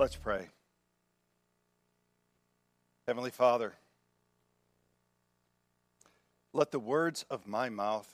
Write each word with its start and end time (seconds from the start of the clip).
Let's 0.00 0.16
pray. 0.16 0.46
Heavenly 3.06 3.30
Father, 3.30 3.74
let 6.54 6.70
the 6.70 6.78
words 6.78 7.26
of 7.28 7.46
my 7.46 7.68
mouth, 7.68 8.10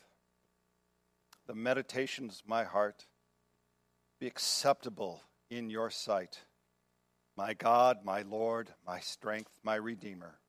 the 1.46 1.54
meditations 1.54 2.40
of 2.40 2.48
my 2.48 2.64
heart, 2.64 3.06
be 4.18 4.26
acceptable 4.26 5.22
in 5.48 5.70
your 5.70 5.90
sight, 5.90 6.40
my 7.36 7.54
God, 7.54 7.98
my 8.02 8.22
Lord, 8.22 8.70
my 8.84 8.98
strength, 8.98 9.52
my 9.62 9.76
Redeemer. 9.76 10.40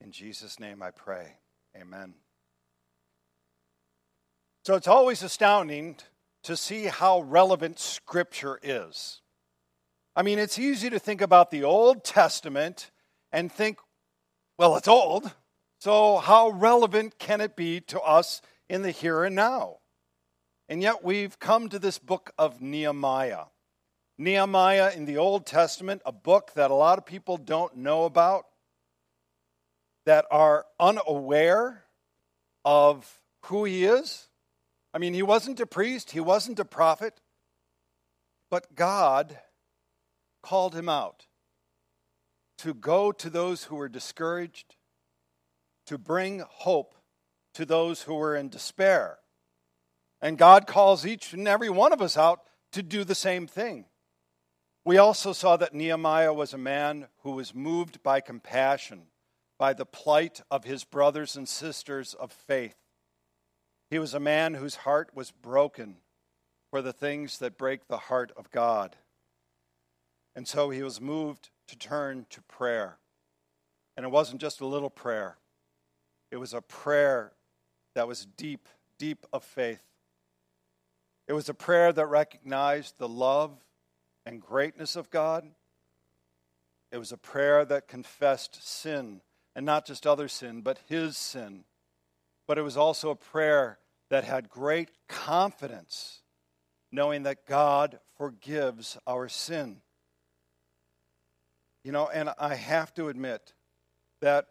In 0.00 0.10
Jesus' 0.10 0.58
name 0.58 0.82
I 0.82 0.90
pray. 0.90 1.34
Amen. 1.80 2.14
So 4.64 4.74
it's 4.74 4.88
always 4.88 5.22
astounding 5.22 5.98
to 6.42 6.56
see 6.56 6.86
how 6.86 7.20
relevant 7.20 7.78
Scripture 7.78 8.58
is. 8.64 9.21
I 10.14 10.22
mean, 10.22 10.38
it's 10.38 10.58
easy 10.58 10.90
to 10.90 10.98
think 10.98 11.20
about 11.20 11.50
the 11.50 11.64
Old 11.64 12.04
Testament 12.04 12.90
and 13.32 13.50
think, 13.50 13.78
well, 14.58 14.76
it's 14.76 14.88
old, 14.88 15.32
so 15.80 16.18
how 16.18 16.50
relevant 16.50 17.18
can 17.18 17.40
it 17.40 17.56
be 17.56 17.80
to 17.80 18.00
us 18.00 18.42
in 18.68 18.82
the 18.82 18.90
here 18.90 19.24
and 19.24 19.34
now? 19.34 19.78
And 20.68 20.82
yet 20.82 21.02
we've 21.02 21.38
come 21.38 21.68
to 21.70 21.78
this 21.78 21.98
book 21.98 22.32
of 22.38 22.60
Nehemiah. 22.60 23.44
Nehemiah 24.18 24.92
in 24.94 25.06
the 25.06 25.16
Old 25.16 25.46
Testament, 25.46 26.02
a 26.04 26.12
book 26.12 26.52
that 26.54 26.70
a 26.70 26.74
lot 26.74 26.98
of 26.98 27.06
people 27.06 27.38
don't 27.38 27.78
know 27.78 28.04
about, 28.04 28.44
that 30.04 30.26
are 30.30 30.66
unaware 30.78 31.84
of 32.64 33.20
who 33.46 33.64
he 33.64 33.84
is. 33.84 34.28
I 34.92 34.98
mean, 34.98 35.14
he 35.14 35.22
wasn't 35.22 35.60
a 35.60 35.66
priest, 35.66 36.10
he 36.10 36.20
wasn't 36.20 36.60
a 36.60 36.66
prophet, 36.66 37.20
but 38.50 38.74
God 38.74 39.38
called 40.42 40.74
him 40.74 40.88
out 40.88 41.26
to 42.58 42.74
go 42.74 43.10
to 43.12 43.30
those 43.30 43.64
who 43.64 43.76
were 43.76 43.88
discouraged, 43.88 44.76
to 45.86 45.98
bring 45.98 46.44
hope 46.48 46.94
to 47.54 47.64
those 47.64 48.02
who 48.02 48.14
were 48.14 48.36
in 48.36 48.48
despair. 48.48 49.18
And 50.20 50.38
God 50.38 50.66
calls 50.66 51.04
each 51.04 51.32
and 51.32 51.48
every 51.48 51.70
one 51.70 51.92
of 51.92 52.00
us 52.00 52.16
out 52.16 52.40
to 52.72 52.82
do 52.82 53.04
the 53.04 53.14
same 53.14 53.46
thing. 53.46 53.86
We 54.84 54.98
also 54.98 55.32
saw 55.32 55.56
that 55.56 55.74
Nehemiah 55.74 56.32
was 56.32 56.54
a 56.54 56.58
man 56.58 57.08
who 57.22 57.32
was 57.32 57.54
moved 57.54 58.02
by 58.02 58.20
compassion, 58.20 59.02
by 59.58 59.72
the 59.72 59.86
plight 59.86 60.40
of 60.50 60.64
his 60.64 60.84
brothers 60.84 61.36
and 61.36 61.48
sisters 61.48 62.14
of 62.14 62.32
faith. 62.32 62.76
He 63.90 63.98
was 63.98 64.14
a 64.14 64.20
man 64.20 64.54
whose 64.54 64.76
heart 64.76 65.10
was 65.14 65.30
broken 65.30 65.96
for 66.70 66.80
the 66.80 66.92
things 66.92 67.38
that 67.38 67.58
break 67.58 67.86
the 67.86 67.98
heart 67.98 68.32
of 68.36 68.50
God. 68.50 68.96
And 70.34 70.48
so 70.48 70.70
he 70.70 70.82
was 70.82 71.00
moved 71.00 71.50
to 71.68 71.76
turn 71.76 72.26
to 72.30 72.42
prayer. 72.42 72.98
And 73.96 74.04
it 74.04 74.10
wasn't 74.10 74.40
just 74.40 74.60
a 74.60 74.66
little 74.66 74.90
prayer, 74.90 75.36
it 76.30 76.36
was 76.36 76.54
a 76.54 76.62
prayer 76.62 77.32
that 77.94 78.08
was 78.08 78.26
deep, 78.36 78.68
deep 78.98 79.26
of 79.32 79.44
faith. 79.44 79.82
It 81.28 81.34
was 81.34 81.48
a 81.48 81.54
prayer 81.54 81.92
that 81.92 82.06
recognized 82.06 82.98
the 82.98 83.08
love 83.08 83.52
and 84.26 84.40
greatness 84.40 84.96
of 84.96 85.10
God. 85.10 85.48
It 86.90 86.98
was 86.98 87.12
a 87.12 87.16
prayer 87.16 87.64
that 87.64 87.88
confessed 87.88 88.66
sin, 88.66 89.20
and 89.54 89.64
not 89.64 89.86
just 89.86 90.06
other 90.06 90.28
sin, 90.28 90.62
but 90.62 90.78
his 90.88 91.16
sin. 91.16 91.64
But 92.46 92.58
it 92.58 92.62
was 92.62 92.76
also 92.76 93.10
a 93.10 93.16
prayer 93.16 93.78
that 94.10 94.24
had 94.24 94.50
great 94.50 94.90
confidence, 95.08 96.22
knowing 96.90 97.22
that 97.22 97.46
God 97.46 97.98
forgives 98.18 98.98
our 99.06 99.28
sin. 99.28 99.80
You 101.84 101.90
know, 101.90 102.08
and 102.08 102.30
I 102.38 102.54
have 102.54 102.94
to 102.94 103.08
admit 103.08 103.54
that 104.20 104.46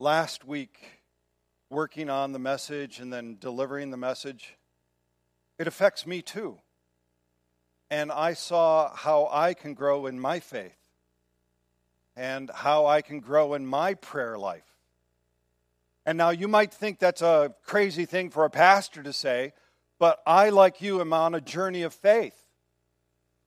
last 0.00 0.44
week, 0.44 0.80
working 1.70 2.10
on 2.10 2.32
the 2.32 2.38
message 2.38 2.98
and 2.98 3.12
then 3.12 3.36
delivering 3.38 3.90
the 3.90 3.96
message, 3.96 4.56
it 5.58 5.68
affects 5.68 6.06
me 6.06 6.20
too. 6.20 6.58
And 7.88 8.10
I 8.10 8.34
saw 8.34 8.94
how 8.94 9.28
I 9.30 9.54
can 9.54 9.74
grow 9.74 10.06
in 10.06 10.18
my 10.18 10.40
faith 10.40 10.76
and 12.16 12.50
how 12.52 12.86
I 12.86 13.00
can 13.00 13.20
grow 13.20 13.54
in 13.54 13.64
my 13.64 13.94
prayer 13.94 14.36
life. 14.36 14.66
And 16.04 16.18
now 16.18 16.30
you 16.30 16.48
might 16.48 16.74
think 16.74 16.98
that's 16.98 17.22
a 17.22 17.54
crazy 17.64 18.06
thing 18.06 18.30
for 18.30 18.44
a 18.44 18.50
pastor 18.50 19.02
to 19.04 19.12
say, 19.12 19.52
but 20.00 20.20
I, 20.26 20.48
like 20.48 20.82
you, 20.82 21.00
am 21.00 21.12
on 21.12 21.34
a 21.34 21.40
journey 21.40 21.82
of 21.82 21.94
faith. 21.94 22.34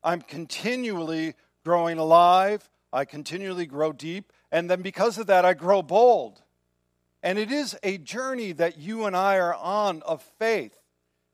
I'm 0.01 0.21
continually 0.21 1.35
growing 1.65 1.97
alive. 1.97 2.69
I 2.93 3.03
continually 3.03 3.65
grow 3.65 3.91
deep. 3.91 4.31
And 4.51 4.69
then 4.69 4.81
because 4.81 5.17
of 5.17 5.27
that, 5.27 5.43
I 5.43 5.53
grow 5.53 5.81
bold. 5.81 6.41
And 7.23 7.39
it 7.39 7.51
is 7.51 7.75
a 7.81 7.97
journey 7.97 8.51
that 8.53 8.77
you 8.77 9.05
and 9.05 9.17
I 9.17 9.37
are 9.37 9.55
on 9.55 10.03
of 10.03 10.21
faith. 10.37 10.77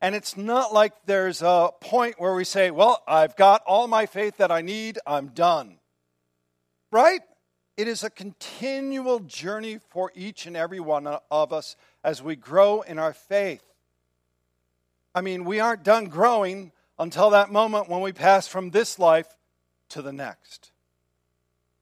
And 0.01 0.15
it's 0.15 0.35
not 0.35 0.73
like 0.73 0.93
there's 1.05 1.41
a 1.43 1.69
point 1.81 2.15
where 2.17 2.33
we 2.33 2.45
say, 2.45 2.71
well, 2.71 3.03
I've 3.07 3.35
got 3.35 3.61
all 3.67 3.87
my 3.87 4.05
faith 4.07 4.37
that 4.37 4.51
I 4.51 4.61
need, 4.61 4.97
I'm 5.05 5.27
done. 5.27 5.77
Right? 6.91 7.21
It 7.77 7.87
is 7.87 8.03
a 8.03 8.09
continual 8.09 9.19
journey 9.19 9.79
for 9.89 10.11
each 10.15 10.45
and 10.45 10.55
every 10.55 10.79
one 10.79 11.07
of 11.29 11.53
us 11.53 11.75
as 12.03 12.23
we 12.23 12.35
grow 12.35 12.81
in 12.81 12.97
our 12.97 13.13
faith. 13.13 13.63
I 15.13 15.21
mean, 15.21 15.43
we 15.43 15.59
aren't 15.59 15.83
done 15.83 16.05
growing 16.05 16.71
until 16.97 17.31
that 17.31 17.51
moment 17.51 17.89
when 17.89 18.01
we 18.01 18.13
pass 18.13 18.47
from 18.47 18.71
this 18.71 18.97
life 18.97 19.27
to 19.91 20.01
the 20.01 20.13
next. 20.13 20.71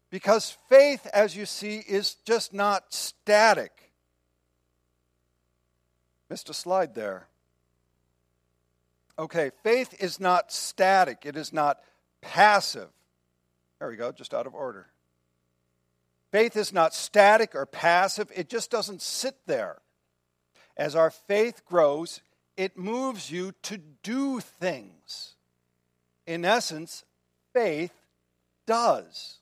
Because 0.09 0.57
faith, 0.69 1.05
as 1.13 1.35
you 1.35 1.45
see, 1.45 1.77
is 1.77 2.15
just 2.25 2.53
not 2.53 2.93
static. 2.93 3.91
Missed 6.29 6.49
a 6.49 6.53
slide 6.53 6.95
there. 6.95 7.27
Okay, 9.17 9.51
faith 9.63 9.95
is 10.01 10.19
not 10.19 10.51
static, 10.51 11.25
it 11.25 11.35
is 11.35 11.51
not 11.51 11.79
passive. 12.21 12.87
There 13.77 13.89
we 13.89 13.97
go, 13.97 14.11
just 14.11 14.33
out 14.33 14.47
of 14.47 14.55
order. 14.55 14.87
Faith 16.31 16.55
is 16.55 16.71
not 16.71 16.93
static 16.93 17.53
or 17.53 17.65
passive, 17.65 18.31
it 18.35 18.49
just 18.49 18.71
doesn't 18.71 19.01
sit 19.01 19.35
there. 19.45 19.79
As 20.77 20.95
our 20.95 21.11
faith 21.11 21.65
grows, 21.65 22.21
it 22.55 22.77
moves 22.77 23.29
you 23.29 23.53
to 23.63 23.77
do 24.03 24.39
things. 24.39 25.35
In 26.25 26.45
essence, 26.45 27.03
faith 27.53 27.98
does. 28.69 29.39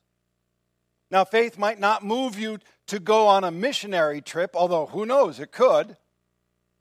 Now, 1.11 1.25
faith 1.25 1.57
might 1.57 1.81
not 1.81 2.01
move 2.01 2.39
you 2.39 2.59
to 2.85 2.97
go 2.97 3.27
on 3.27 3.43
a 3.43 3.51
missionary 3.51 4.21
trip, 4.21 4.51
although 4.55 4.85
who 4.85 5.05
knows, 5.05 5.41
it 5.41 5.51
could. 5.51 5.97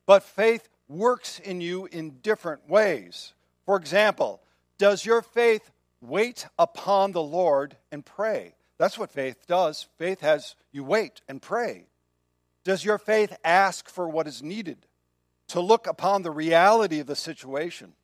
But 0.07 0.23
faith 0.23 0.69
works 0.87 1.41
in 1.41 1.61
you 1.61 1.87
in 1.87 2.21
different 2.23 2.69
ways. 2.69 3.33
For 3.65 3.77
example, 3.77 4.41
does 4.79 5.05
your 5.05 5.23
faith 5.23 5.73
wait 6.01 6.47
upon 6.57 7.11
the 7.11 7.23
Lord 7.23 7.77
and 7.91 8.07
pray? 8.07 8.55
That's 8.79 8.97
what 8.97 9.11
faith 9.11 9.49
does. 9.49 9.89
Faith 9.99 10.21
has 10.21 10.55
you 10.71 10.85
wait 10.85 11.23
and 11.29 11.43
pray. 11.43 11.87
Does 12.63 12.85
your 12.85 12.99
faith 12.99 13.37
ask 13.45 13.89
for 13.89 14.09
what 14.09 14.29
is 14.29 14.41
needed? 14.41 14.79
To 15.49 15.61
look 15.61 15.89
upon 15.89 16.23
the 16.23 16.31
reality 16.31 17.01
of 17.01 17.09
the 17.09 17.17
situation? 17.17 17.95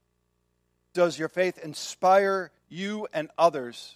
Does 0.95 1.17
your 1.17 1.29
faith 1.29 1.59
inspire 1.59 2.51
you 2.69 3.07
and 3.13 3.31
others 3.39 3.95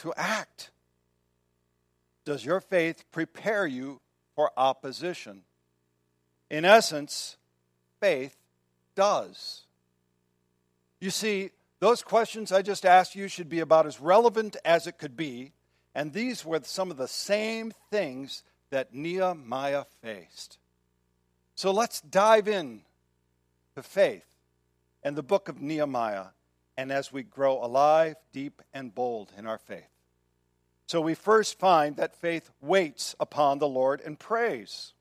to 0.00 0.12
act? 0.16 0.70
Does 2.24 2.44
your 2.44 2.60
faith 2.60 3.04
prepare 3.10 3.66
you 3.66 4.00
for 4.34 4.50
opposition? 4.56 5.42
In 6.50 6.64
essence, 6.64 7.36
faith 8.00 8.36
does. 8.94 9.62
You 11.00 11.10
see, 11.10 11.50
those 11.80 12.02
questions 12.02 12.52
I 12.52 12.62
just 12.62 12.84
asked 12.84 13.14
you 13.14 13.28
should 13.28 13.48
be 13.48 13.60
about 13.60 13.86
as 13.86 14.00
relevant 14.00 14.56
as 14.64 14.86
it 14.86 14.98
could 14.98 15.16
be, 15.16 15.52
and 15.94 16.12
these 16.12 16.44
were 16.44 16.60
some 16.62 16.90
of 16.90 16.96
the 16.96 17.08
same 17.08 17.72
things 17.90 18.42
that 18.70 18.94
Nehemiah 18.94 19.84
faced. 20.02 20.58
So 21.54 21.70
let's 21.70 22.00
dive 22.00 22.48
in 22.48 22.82
to 23.74 23.82
faith 23.82 24.24
and 25.02 25.16
the 25.16 25.22
book 25.22 25.48
of 25.48 25.60
Nehemiah 25.60 26.26
and 26.80 26.90
as 26.90 27.12
we 27.12 27.22
grow 27.22 27.62
alive, 27.62 28.16
deep, 28.32 28.62
and 28.72 28.94
bold 28.94 29.30
in 29.36 29.46
our 29.46 29.58
faith. 29.58 29.90
So 30.86 31.02
we 31.02 31.14
first 31.14 31.58
find 31.58 31.96
that 31.96 32.16
faith 32.16 32.50
waits 32.62 33.14
upon 33.20 33.58
the 33.58 33.68
Lord 33.68 34.00
and 34.00 34.18
prays. 34.18 34.94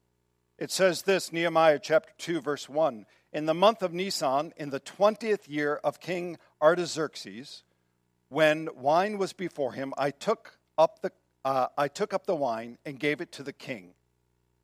It 0.58 0.72
says 0.72 1.04
this, 1.04 1.32
Nehemiah 1.32 1.80
chapter 1.82 2.12
2, 2.18 2.42
verse 2.42 2.68
1 2.68 3.06
In 3.32 3.46
the 3.46 3.54
month 3.54 3.82
of 3.82 3.94
Nisan, 3.94 4.52
in 4.58 4.72
the 4.72 4.82
20th 4.82 5.48
year 5.48 5.80
of 5.82 6.02
King 6.02 6.38
Artaxerxes, 6.62 7.64
when 8.28 8.68
wine 8.76 9.18
was 9.18 9.32
before 9.32 9.72
him, 9.72 9.94
I 9.98 10.12
took 10.12 10.58
up 10.78 11.02
the, 11.02 11.14
uh, 11.46 11.68
I 11.78 11.88
took 11.88 12.14
up 12.14 12.26
the 12.26 12.36
wine 12.36 12.78
and 12.86 13.00
gave 13.00 13.22
it 13.22 13.32
to 13.32 13.44
the 13.44 13.54
king. 13.54 13.94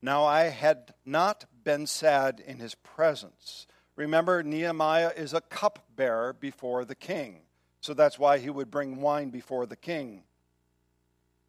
Now 0.02 0.26
I 0.26 0.50
had 0.50 0.94
not 1.06 1.46
been 1.64 1.88
sad 1.88 2.44
in 2.46 2.60
his 2.60 2.76
presence 2.76 3.68
Remember, 3.96 4.44
Nehemiah 4.44 5.12
is 5.16 5.34
a 5.34 5.42
cupbearer 5.42 6.34
before 6.34 6.86
the 6.86 6.96
king. 6.96 7.40
So 7.80 7.94
that's 7.94 8.20
why 8.20 8.40
he 8.40 8.50
would 8.50 8.72
bring 8.72 9.00
wine 9.00 9.30
before 9.30 9.66
the 9.66 9.76
king. 9.76 10.24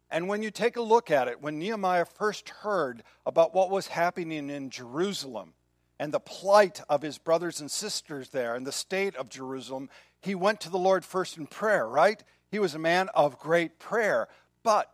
And 0.09 0.27
when 0.27 0.41
you 0.41 0.51
take 0.51 0.77
a 0.77 0.81
look 0.81 1.11
at 1.11 1.27
it, 1.27 1.41
when 1.41 1.59
Nehemiah 1.59 2.05
first 2.05 2.49
heard 2.49 3.03
about 3.25 3.53
what 3.53 3.69
was 3.69 3.87
happening 3.87 4.49
in 4.49 4.69
Jerusalem 4.69 5.53
and 5.99 6.13
the 6.13 6.19
plight 6.19 6.81
of 6.87 7.01
his 7.01 7.17
brothers 7.17 7.59
and 7.59 7.69
sisters 7.69 8.29
there 8.29 8.55
and 8.55 8.65
the 8.65 8.71
state 8.71 9.15
of 9.17 9.29
Jerusalem, 9.29 9.89
he 10.21 10.35
went 10.35 10.61
to 10.61 10.69
the 10.69 10.77
Lord 10.77 11.03
first 11.03 11.37
in 11.37 11.47
prayer, 11.47 11.87
right? 11.87 12.23
He 12.49 12.59
was 12.59 12.75
a 12.75 12.79
man 12.79 13.09
of 13.13 13.39
great 13.39 13.79
prayer, 13.79 14.29
but 14.63 14.93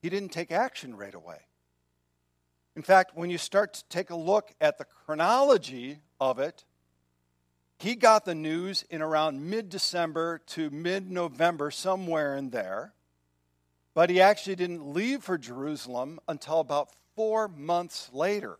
he 0.00 0.08
didn't 0.08 0.30
take 0.30 0.52
action 0.52 0.96
right 0.96 1.14
away. 1.14 1.38
In 2.76 2.82
fact, 2.82 3.16
when 3.16 3.30
you 3.30 3.38
start 3.38 3.74
to 3.74 3.84
take 3.88 4.10
a 4.10 4.16
look 4.16 4.54
at 4.60 4.78
the 4.78 4.84
chronology 4.84 5.98
of 6.20 6.38
it, 6.38 6.64
he 7.78 7.94
got 7.94 8.24
the 8.24 8.34
news 8.34 8.84
in 8.90 9.02
around 9.02 9.48
mid 9.48 9.68
December 9.68 10.40
to 10.48 10.70
mid 10.70 11.10
November, 11.10 11.70
somewhere 11.70 12.36
in 12.36 12.50
there. 12.50 12.92
But 13.94 14.10
he 14.10 14.20
actually 14.20 14.56
didn't 14.56 14.92
leave 14.92 15.22
for 15.22 15.38
Jerusalem 15.38 16.20
until 16.28 16.60
about 16.60 16.90
four 17.14 17.48
months 17.48 18.10
later. 18.12 18.58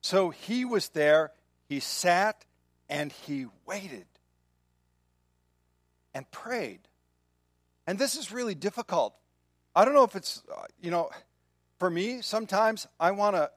So 0.00 0.30
he 0.30 0.64
was 0.64 0.88
there, 0.90 1.32
he 1.68 1.80
sat, 1.80 2.44
and 2.88 3.12
he 3.12 3.46
waited 3.66 4.06
and 6.14 6.30
prayed. 6.30 6.80
And 7.86 7.98
this 7.98 8.16
is 8.16 8.32
really 8.32 8.54
difficult. 8.54 9.14
I 9.74 9.84
don't 9.84 9.94
know 9.94 10.04
if 10.04 10.16
it's, 10.16 10.42
uh, 10.50 10.62
you 10.80 10.90
know, 10.90 11.10
for 11.78 11.90
me, 11.90 12.22
sometimes 12.22 12.86
I 12.98 13.10
want 13.10 13.36
to, 13.36 13.50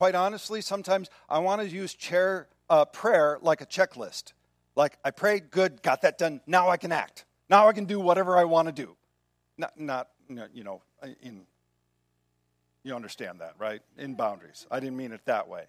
quite 0.00 0.14
honestly, 0.14 0.62
sometimes 0.62 1.10
I 1.28 1.40
want 1.40 1.60
to 1.60 1.68
use 1.68 1.92
chair 1.92 2.48
uh, 2.70 2.86
prayer 2.86 3.38
like 3.42 3.60
a 3.60 3.66
checklist. 3.66 4.32
Like 4.74 4.96
I 5.04 5.10
prayed, 5.10 5.50
good, 5.50 5.82
got 5.82 6.00
that 6.00 6.16
done. 6.16 6.40
Now 6.46 6.70
I 6.70 6.78
can 6.78 6.90
act. 6.90 7.26
Now 7.50 7.68
I 7.68 7.74
can 7.74 7.84
do 7.84 8.00
whatever 8.00 8.38
I 8.38 8.44
want 8.44 8.66
to 8.68 8.72
do. 8.72 8.96
Not, 9.58 9.78
not, 9.78 10.08
you 10.54 10.64
know, 10.64 10.80
in, 11.20 11.42
you 12.82 12.94
understand 12.94 13.40
that, 13.40 13.56
right? 13.58 13.82
In 13.98 14.14
boundaries. 14.14 14.66
I 14.70 14.80
didn't 14.80 14.96
mean 14.96 15.12
it 15.12 15.20
that 15.26 15.48
way. 15.48 15.64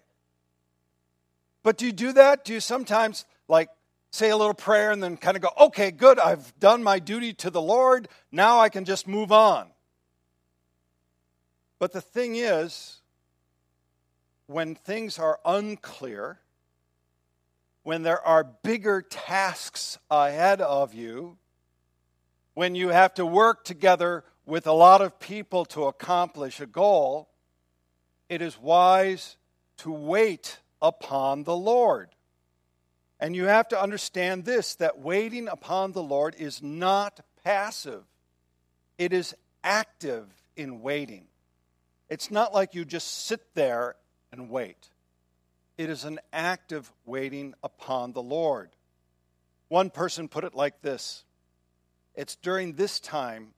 But 1.62 1.76
do 1.76 1.84
you 1.84 1.92
do 1.92 2.14
that? 2.14 2.46
Do 2.46 2.54
you 2.54 2.60
sometimes 2.60 3.26
like 3.48 3.68
say 4.12 4.30
a 4.30 4.36
little 4.38 4.54
prayer 4.54 4.92
and 4.92 5.02
then 5.02 5.18
kind 5.18 5.36
of 5.36 5.42
go, 5.42 5.50
okay, 5.60 5.90
good, 5.90 6.18
I've 6.18 6.58
done 6.58 6.82
my 6.82 7.00
duty 7.00 7.34
to 7.34 7.50
the 7.50 7.60
Lord. 7.60 8.08
Now 8.30 8.60
I 8.60 8.70
can 8.70 8.86
just 8.86 9.06
move 9.06 9.30
on. 9.30 9.68
But 11.78 11.92
the 11.92 12.00
thing 12.00 12.36
is, 12.36 13.01
when 14.46 14.74
things 14.74 15.18
are 15.18 15.38
unclear, 15.44 16.40
when 17.82 18.02
there 18.02 18.20
are 18.20 18.44
bigger 18.44 19.02
tasks 19.02 19.98
ahead 20.10 20.60
of 20.60 20.94
you, 20.94 21.36
when 22.54 22.74
you 22.74 22.88
have 22.90 23.14
to 23.14 23.26
work 23.26 23.64
together 23.64 24.24
with 24.44 24.66
a 24.66 24.72
lot 24.72 25.00
of 25.00 25.18
people 25.18 25.64
to 25.64 25.84
accomplish 25.84 26.60
a 26.60 26.66
goal, 26.66 27.28
it 28.28 28.42
is 28.42 28.58
wise 28.58 29.36
to 29.78 29.90
wait 29.90 30.58
upon 30.80 31.44
the 31.44 31.56
Lord. 31.56 32.10
And 33.20 33.36
you 33.36 33.44
have 33.44 33.68
to 33.68 33.80
understand 33.80 34.44
this 34.44 34.74
that 34.76 34.98
waiting 34.98 35.48
upon 35.48 35.92
the 35.92 36.02
Lord 36.02 36.34
is 36.38 36.62
not 36.62 37.20
passive, 37.44 38.04
it 38.98 39.12
is 39.12 39.34
active 39.64 40.26
in 40.56 40.82
waiting. 40.82 41.26
It's 42.08 42.30
not 42.30 42.52
like 42.52 42.74
you 42.74 42.84
just 42.84 43.26
sit 43.26 43.54
there 43.54 43.96
and 44.32 44.48
wait. 44.48 44.88
It 45.78 45.90
is 45.90 46.04
an 46.04 46.18
active 46.32 46.90
waiting 47.04 47.54
upon 47.62 48.12
the 48.12 48.22
Lord. 48.22 48.70
One 49.68 49.90
person 49.90 50.28
put 50.28 50.44
it 50.44 50.54
like 50.54 50.82
this 50.82 51.24
It's 52.14 52.36
during 52.36 52.72
this 52.74 52.98
time 52.98 53.54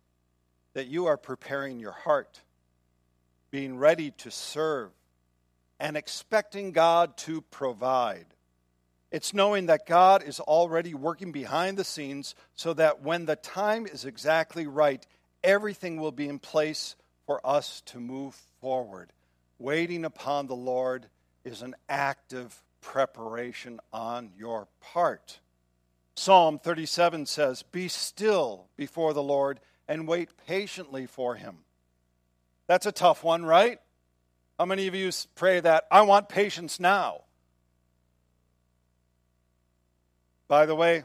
that 0.75 0.89
you 0.89 1.07
are 1.07 1.17
preparing 1.17 1.79
your 1.79 1.93
heart, 1.93 2.41
being 3.51 3.79
ready 3.79 4.11
to 4.11 4.31
serve, 4.31 4.91
and 5.79 5.97
expecting 5.97 6.73
God 6.73 7.17
to 7.19 7.41
provide. 7.41 8.27
It's 9.11 9.33
knowing 9.33 9.67
that 9.67 9.87
God 9.87 10.25
is 10.25 10.41
already 10.41 10.93
working 10.93 11.31
behind 11.31 11.77
the 11.77 11.85
scenes 11.85 12.35
so 12.55 12.75
that 12.75 13.03
when 13.03 13.27
the 13.27 13.37
time 13.37 13.87
is 13.87 14.05
exactly 14.05 14.67
right, 14.67 15.07
everything 15.45 15.99
will 15.99 16.11
be 16.11 16.27
in 16.27 16.41
place 16.41 16.97
for 17.25 17.41
us 17.47 17.81
to 17.87 18.01
move 18.01 18.35
forward. 18.61 19.13
Waiting 19.59 20.05
upon 20.05 20.47
the 20.47 20.57
Lord 20.57 21.07
is 21.45 21.63
an 21.63 21.75
active 21.89 22.63
preparation 22.81 23.81
on 23.93 24.31
your 24.37 24.69
part. 24.81 25.41
Psalm 26.17 26.59
37 26.59 27.27
says, 27.27 27.63
Be 27.63 27.89
still 27.89 28.67
before 28.77 29.13
the 29.15 29.23
Lord 29.23 29.61
and 29.89 30.09
wait 30.09 30.31
patiently 30.47 31.07
for 31.07 31.35
him. 31.35 31.59
That's 32.67 32.87
a 32.87 32.93
tough 32.93 33.23
one, 33.23 33.45
right? 33.45 33.81
How 34.59 34.65
many 34.65 34.87
of 34.87 34.95
you 34.95 35.11
pray 35.35 35.61
that? 35.61 35.85
I 35.91 36.03
want 36.03 36.29
patience 36.29 36.79
now. 36.79 37.23
By 40.47 40.67
the 40.67 40.75
way, 40.75 41.05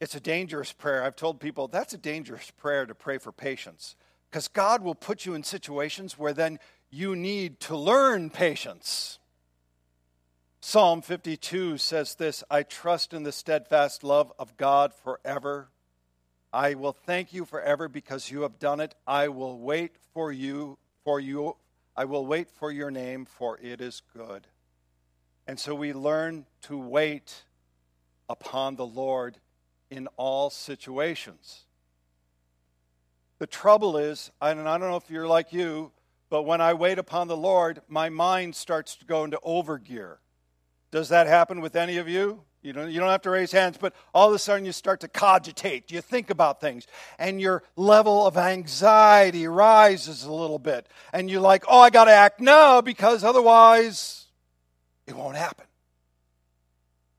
it's 0.00 0.14
a 0.14 0.20
dangerous 0.20 0.72
prayer. 0.72 1.02
I've 1.02 1.16
told 1.16 1.40
people 1.40 1.66
that's 1.68 1.94
a 1.94 1.98
dangerous 1.98 2.50
prayer 2.52 2.86
to 2.86 2.94
pray 2.94 3.18
for 3.18 3.32
patience 3.32 3.96
because 4.30 4.48
God 4.48 4.82
will 4.82 4.94
put 4.94 5.24
you 5.24 5.34
in 5.34 5.42
situations 5.42 6.18
where 6.18 6.32
then 6.32 6.58
you 6.90 7.16
need 7.16 7.60
to 7.60 7.76
learn 7.76 8.30
patience. 8.30 9.18
Psalm 10.60 11.02
52 11.02 11.78
says 11.78 12.14
this 12.16 12.44
I 12.50 12.62
trust 12.62 13.14
in 13.14 13.22
the 13.22 13.32
steadfast 13.32 14.04
love 14.04 14.32
of 14.38 14.56
God 14.56 14.92
forever. 14.92 15.70
I 16.52 16.74
will 16.74 16.92
thank 16.92 17.32
you 17.32 17.44
forever 17.44 17.88
because 17.88 18.30
you 18.30 18.42
have 18.42 18.58
done 18.58 18.80
it. 18.80 18.94
I 19.06 19.28
will 19.28 19.58
wait 19.58 19.96
for 20.14 20.32
you, 20.32 20.78
for 21.04 21.20
you. 21.20 21.56
I 21.94 22.04
will 22.04 22.26
wait 22.26 22.50
for 22.50 22.70
your 22.72 22.90
name, 22.90 23.24
for 23.26 23.58
it 23.60 23.80
is 23.80 24.02
good. 24.16 24.46
And 25.46 25.58
so 25.58 25.74
we 25.74 25.92
learn 25.92 26.46
to 26.62 26.78
wait 26.78 27.44
upon 28.28 28.76
the 28.76 28.86
Lord 28.86 29.38
in 29.90 30.06
all 30.16 30.50
situations. 30.50 31.64
The 33.38 33.46
trouble 33.46 33.96
is, 33.96 34.30
and 34.40 34.68
I 34.68 34.78
don't 34.78 34.90
know 34.90 34.96
if 34.96 35.10
you're 35.10 35.28
like 35.28 35.52
you, 35.52 35.92
but 36.30 36.42
when 36.42 36.60
I 36.60 36.74
wait 36.74 36.98
upon 36.98 37.28
the 37.28 37.36
Lord, 37.36 37.80
my 37.88 38.08
mind 38.08 38.54
starts 38.54 38.96
to 38.96 39.04
go 39.04 39.24
into 39.24 39.38
overgear. 39.38 40.16
Does 40.90 41.10
that 41.10 41.26
happen 41.26 41.60
with 41.60 41.76
any 41.76 41.98
of 41.98 42.08
you? 42.08 42.42
You 42.60 42.72
don't, 42.72 42.90
you 42.90 42.98
don't 42.98 43.10
have 43.10 43.22
to 43.22 43.30
raise 43.30 43.52
hands, 43.52 43.78
but 43.78 43.94
all 44.12 44.28
of 44.28 44.34
a 44.34 44.38
sudden 44.38 44.64
you 44.64 44.72
start 44.72 45.00
to 45.00 45.08
cogitate. 45.08 45.92
You 45.92 46.00
think 46.00 46.28
about 46.28 46.60
things, 46.60 46.86
and 47.18 47.40
your 47.40 47.62
level 47.76 48.26
of 48.26 48.36
anxiety 48.36 49.46
rises 49.46 50.24
a 50.24 50.32
little 50.32 50.58
bit. 50.58 50.88
And 51.12 51.30
you're 51.30 51.40
like, 51.40 51.64
oh, 51.68 51.80
I 51.80 51.90
got 51.90 52.06
to 52.06 52.12
act 52.12 52.40
now 52.40 52.80
because 52.80 53.22
otherwise 53.22 54.26
it 55.06 55.14
won't 55.14 55.36
happen. 55.36 55.66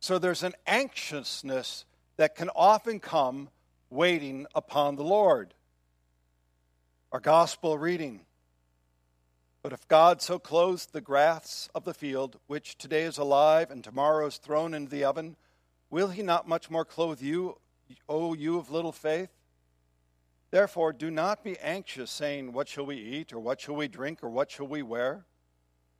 So 0.01 0.19
there's 0.19 0.43
an 0.43 0.53
anxiousness 0.67 1.85
that 2.17 2.35
can 2.35 2.49
often 2.55 2.99
come 2.99 3.49
waiting 3.89 4.45
upon 4.53 4.97
the 4.97 5.03
Lord. 5.03 5.53
Our 7.11 7.19
gospel 7.19 7.75
reading. 7.75 8.21
But 9.63 9.73
if 9.73 9.87
God 9.87 10.21
so 10.21 10.37
clothes 10.37 10.85
the 10.85 11.01
grass 11.01 11.67
of 11.73 11.83
the 11.83 11.93
field, 11.95 12.37
which 12.45 12.77
today 12.77 13.01
is 13.01 13.17
alive 13.17 13.71
and 13.71 13.83
tomorrow 13.83 14.27
is 14.27 14.37
thrown 14.37 14.75
into 14.75 14.91
the 14.91 15.05
oven, 15.05 15.35
will 15.89 16.09
he 16.09 16.21
not 16.21 16.47
much 16.47 16.69
more 16.69 16.85
clothe 16.85 17.19
you, 17.19 17.57
O 18.07 18.35
you 18.35 18.59
of 18.59 18.69
little 18.69 18.91
faith? 18.91 19.31
Therefore, 20.51 20.93
do 20.93 21.09
not 21.09 21.43
be 21.43 21.57
anxious, 21.59 22.11
saying, 22.11 22.53
What 22.53 22.67
shall 22.67 22.85
we 22.85 22.97
eat, 22.97 23.33
or 23.33 23.39
what 23.39 23.59
shall 23.59 23.75
we 23.75 23.87
drink, 23.87 24.23
or 24.23 24.29
what 24.29 24.51
shall 24.51 24.67
we 24.67 24.83
wear? 24.83 25.25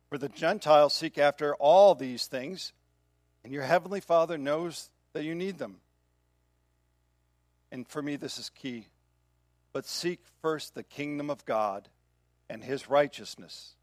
For 0.10 0.20
the 0.20 0.30
Gentiles 0.30 0.94
seek 0.94 1.18
after 1.18 1.56
all 1.56 1.96
these 1.96 2.28
things, 2.28 2.72
and 3.44 3.52
your 3.52 3.64
heavenly 3.64 4.00
Father 4.00 4.38
knows 4.38 4.92
that 5.14 5.24
you 5.24 5.34
need 5.34 5.58
them. 5.58 5.78
And 7.72 7.88
for 7.88 8.04
me, 8.04 8.16
this 8.16 8.38
is 8.38 8.50
key. 8.50 8.86
But 9.74 9.86
seek 9.86 10.20
first 10.42 10.74
the 10.74 10.84
kingdom 10.84 11.30
of 11.30 11.46
God 11.46 11.88
and 12.50 12.64
his 12.64 12.90
righteousness, 12.90 13.76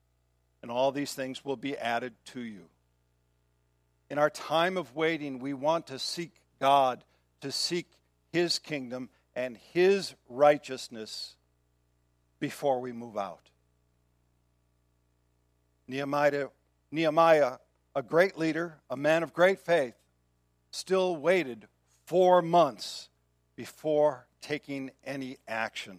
and 0.62 0.70
all 0.70 0.90
these 0.90 1.14
things 1.14 1.44
will 1.44 1.56
be 1.56 1.76
added 1.76 2.14
to 2.26 2.40
you. 2.40 2.68
In 4.10 4.18
our 4.18 4.30
time 4.30 4.76
of 4.76 4.94
waiting, 4.94 5.38
we 5.38 5.54
want 5.54 5.88
to 5.88 5.98
seek 5.98 6.32
God, 6.60 7.04
to 7.40 7.52
seek 7.52 7.86
his 8.32 8.58
kingdom 8.58 9.08
and 9.34 9.58
his 9.72 10.14
righteousness 10.28 11.36
before 12.40 12.80
we 12.80 12.92
move 12.92 13.16
out. 13.16 13.50
Nehemiah, 15.88 16.48
Nehemiah, 16.90 17.58
a 17.94 18.02
great 18.02 18.36
leader, 18.38 18.78
a 18.90 18.96
man 18.96 19.22
of 19.22 19.32
great 19.32 19.60
faith, 19.60 19.94
still 20.70 21.16
waited 21.16 21.68
four 22.06 22.42
months 22.42 23.08
before 23.54 24.26
taking 24.46 24.92
any 25.04 25.38
action. 25.48 25.98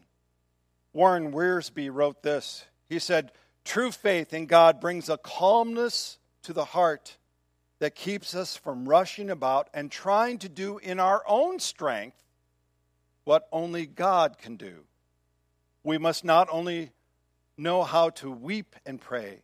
Warren 0.93 1.33
Wiersbe 1.33 1.89
wrote 1.91 2.23
this. 2.23 2.65
He 2.87 2.99
said, 2.99 3.31
True 3.65 3.91
faith 3.91 4.33
in 4.33 4.45
God 4.45 4.79
brings 4.79 5.09
a 5.09 5.17
calmness 5.17 6.17
to 6.43 6.53
the 6.53 6.63
heart 6.63 7.17
that 7.79 7.93
keeps 7.93 8.33
us 8.33 8.55
from 8.55 8.87
rushing 8.87 9.29
about 9.29 9.69
and 9.73 9.91
trying 9.91 10.37
to 10.39 10.49
do 10.49 10.77
in 10.77 10.99
our 10.99 11.21
own 11.27 11.59
strength 11.59 12.15
what 13.25 13.47
only 13.51 13.85
God 13.85 14.37
can 14.37 14.55
do. 14.55 14.85
We 15.83 15.97
must 15.97 16.23
not 16.23 16.47
only 16.49 16.91
know 17.57 17.83
how 17.83 18.11
to 18.11 18.31
weep 18.31 18.77
and 18.85 19.01
pray, 19.01 19.41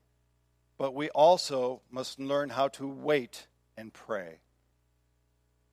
but 0.78 0.96
we 0.96 1.10
also 1.10 1.82
must 1.92 2.20
learn 2.20 2.50
how 2.50 2.70
to 2.70 2.88
wait 2.88 3.48
and 3.76 3.92
pray. 3.92 4.40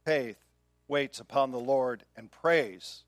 Faith 0.04 0.38
waits 0.88 1.20
upon 1.20 1.52
the 1.52 1.60
Lord 1.60 2.02
and 2.16 2.30
prays. 2.30 3.04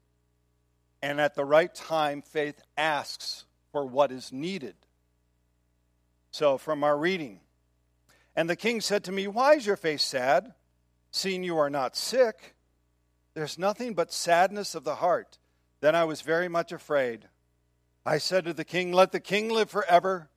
And 1.03 1.21
at 1.21 1.35
the 1.35 1.45
right 1.45 1.75
time, 1.75 2.23
faith 2.23 2.63
asks 2.77 3.45
for 3.73 3.85
what 3.85 4.13
is 4.13 4.33
needed. 4.33 4.77
So, 6.31 6.57
from 6.57 6.85
our 6.85 6.97
reading, 6.97 7.41
and 8.35 8.49
the 8.49 8.57
king 8.57 8.81
said 8.81 9.05
to 9.05 9.13
me, 9.13 9.27
Why 9.27 9.55
is 9.55 9.67
your 9.67 9.77
face 9.77 10.03
sad, 10.03 10.55
seeing 11.11 11.45
you 11.45 11.59
are 11.59 11.71
not 11.71 11.97
sick? 11.97 12.55
There's 13.35 13.59
nothing 13.59 13.95
but 13.95 14.13
sadness 14.13 14.75
of 14.75 14.85
the 14.85 14.97
heart. 14.97 15.39
Then 15.81 15.95
I 15.95 16.05
was 16.05 16.23
very 16.23 16.49
much 16.49 16.73
afraid. 16.73 17.29
I 18.07 18.19
said 18.19 18.45
to 18.45 18.53
the 18.53 18.65
king, 18.65 18.93
Let 18.93 19.13
the 19.13 19.21
king 19.21 19.51
live 19.51 19.71
forever. 19.71 20.31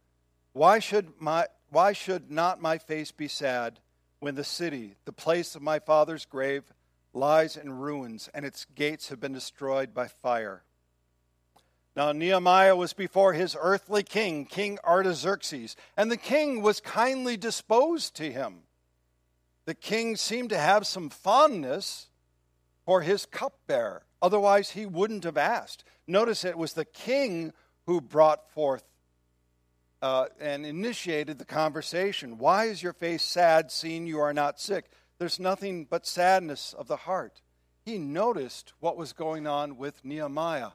Why 0.53 0.79
should, 0.79 1.13
my, 1.19 1.47
why 1.69 1.93
should 1.93 2.31
not 2.31 2.61
my 2.61 2.77
face 2.77 3.11
be 3.11 3.27
sad 3.27 3.79
when 4.19 4.35
the 4.35 4.43
city, 4.43 4.95
the 5.05 5.11
place 5.11 5.55
of 5.55 5.61
my 5.61 5.79
father's 5.79 6.25
grave, 6.25 6.63
lies 7.15 7.57
in 7.57 7.71
ruins 7.71 8.29
and 8.33 8.45
its 8.45 8.65
gates 8.75 9.09
have 9.09 9.19
been 9.19 9.33
destroyed 9.33 9.93
by 9.93 10.07
fire? 10.07 10.63
Now, 11.95 12.11
Nehemiah 12.11 12.75
was 12.75 12.91
before 12.91 13.33
his 13.33 13.55
earthly 13.59 14.03
king, 14.03 14.45
King 14.45 14.77
Artaxerxes, 14.83 15.77
and 15.95 16.11
the 16.11 16.17
king 16.17 16.61
was 16.61 16.81
kindly 16.81 17.37
disposed 17.37 18.15
to 18.17 18.29
him. 18.29 18.63
The 19.65 19.75
king 19.75 20.17
seemed 20.17 20.49
to 20.49 20.57
have 20.57 20.85
some 20.85 21.09
fondness 21.09 22.07
for 22.85 23.01
his 23.01 23.25
cupbearer. 23.25 24.03
Otherwise, 24.21 24.71
he 24.71 24.85
wouldn't 24.85 25.23
have 25.23 25.37
asked. 25.37 25.83
Notice 26.05 26.43
it 26.43 26.57
was 26.57 26.73
the 26.73 26.85
king 26.85 27.53
who 27.85 28.01
brought 28.01 28.51
forth 28.51 28.83
uh, 30.01 30.25
and 30.39 30.65
initiated 30.65 31.39
the 31.39 31.45
conversation. 31.45 32.37
Why 32.37 32.65
is 32.65 32.83
your 32.83 32.93
face 32.93 33.23
sad, 33.23 33.71
seeing 33.71 34.05
you 34.05 34.19
are 34.19 34.33
not 34.33 34.59
sick? 34.59 34.85
There's 35.17 35.39
nothing 35.39 35.85
but 35.89 36.05
sadness 36.05 36.73
of 36.77 36.87
the 36.87 36.97
heart. 36.97 37.41
He 37.85 37.97
noticed 37.97 38.73
what 38.79 38.97
was 38.97 39.13
going 39.13 39.47
on 39.47 39.77
with 39.77 40.03
Nehemiah. 40.03 40.71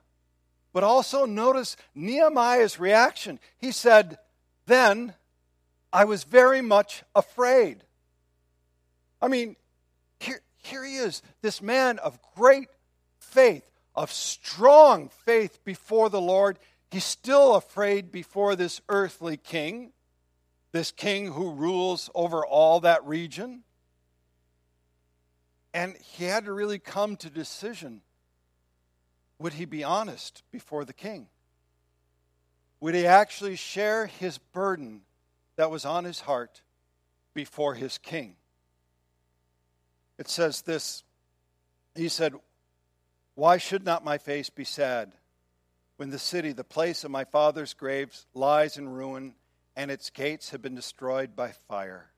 But 0.73 0.85
also 0.85 1.27
notice 1.27 1.77
Nehemiah's 1.95 2.79
reaction. 2.79 3.41
He 3.59 3.73
said, 3.73 4.19
Then 4.67 5.15
I 5.93 6.05
was 6.05 6.25
very 6.25 6.63
much 6.63 7.03
afraid. 7.15 7.83
I 9.21 9.29
mean, 9.29 9.57
here, 10.21 10.41
here 10.59 10.85
he 10.85 10.97
is, 10.97 11.23
this 11.43 11.61
man 11.61 11.99
of 11.99 12.19
great 12.37 12.69
faith, 13.19 13.65
of 13.95 14.13
strong 14.13 15.09
faith 15.25 15.59
before 15.65 16.09
the 16.09 16.21
Lord. 16.21 16.59
He's 16.91 17.05
still 17.05 17.57
afraid 17.57 18.13
before 18.13 18.57
this 18.57 18.81
earthly 18.89 19.37
king, 19.37 19.93
this 20.73 20.93
king 20.93 21.33
who 21.33 21.53
rules 21.53 22.09
over 22.15 22.47
all 22.47 22.81
that 22.81 23.05
region. 23.05 23.65
And 25.73 25.97
he 25.97 26.25
had 26.25 26.47
to 26.47 26.53
really 26.53 26.79
come 26.79 27.17
to 27.17 27.31
decision 27.31 28.03
would 29.41 29.55
he 29.55 29.65
be 29.65 29.83
honest 29.83 30.43
before 30.53 30.85
the 30.85 30.93
king? 30.93 31.27
Would 32.81 32.95
he 32.95 33.07
actually 33.07 33.57
share 33.57 34.07
his 34.07 34.37
burden 34.37 35.01
that 35.57 35.71
was 35.71 35.87
on 35.87 36.05
his 36.05 36.21
heart 36.21 36.61
before 37.33 37.75
his 37.75 37.97
king? 37.97 38.37
It 40.19 40.29
says 40.29 40.61
this 40.63 41.03
He 41.95 42.11
said, 42.11 42.35
Why 43.35 43.57
should 43.57 43.85
not 43.85 44.05
my 44.05 44.19
face 44.19 44.51
be 44.51 44.65
sad 44.65 45.13
when 45.97 46.11
the 46.11 46.19
city, 46.19 46.53
the 46.53 46.63
place 46.63 47.03
of 47.03 47.11
my 47.11 47.25
father's 47.25 47.73
graves, 47.73 48.27
lies 48.35 48.77
in 48.77 48.91
ruin 48.91 49.35
and 49.75 49.91
its 49.91 50.11
gates 50.11 50.51
have 50.51 50.61
been 50.61 50.75
destroyed 50.75 51.35
by 51.35 51.53
fire? 51.53 52.11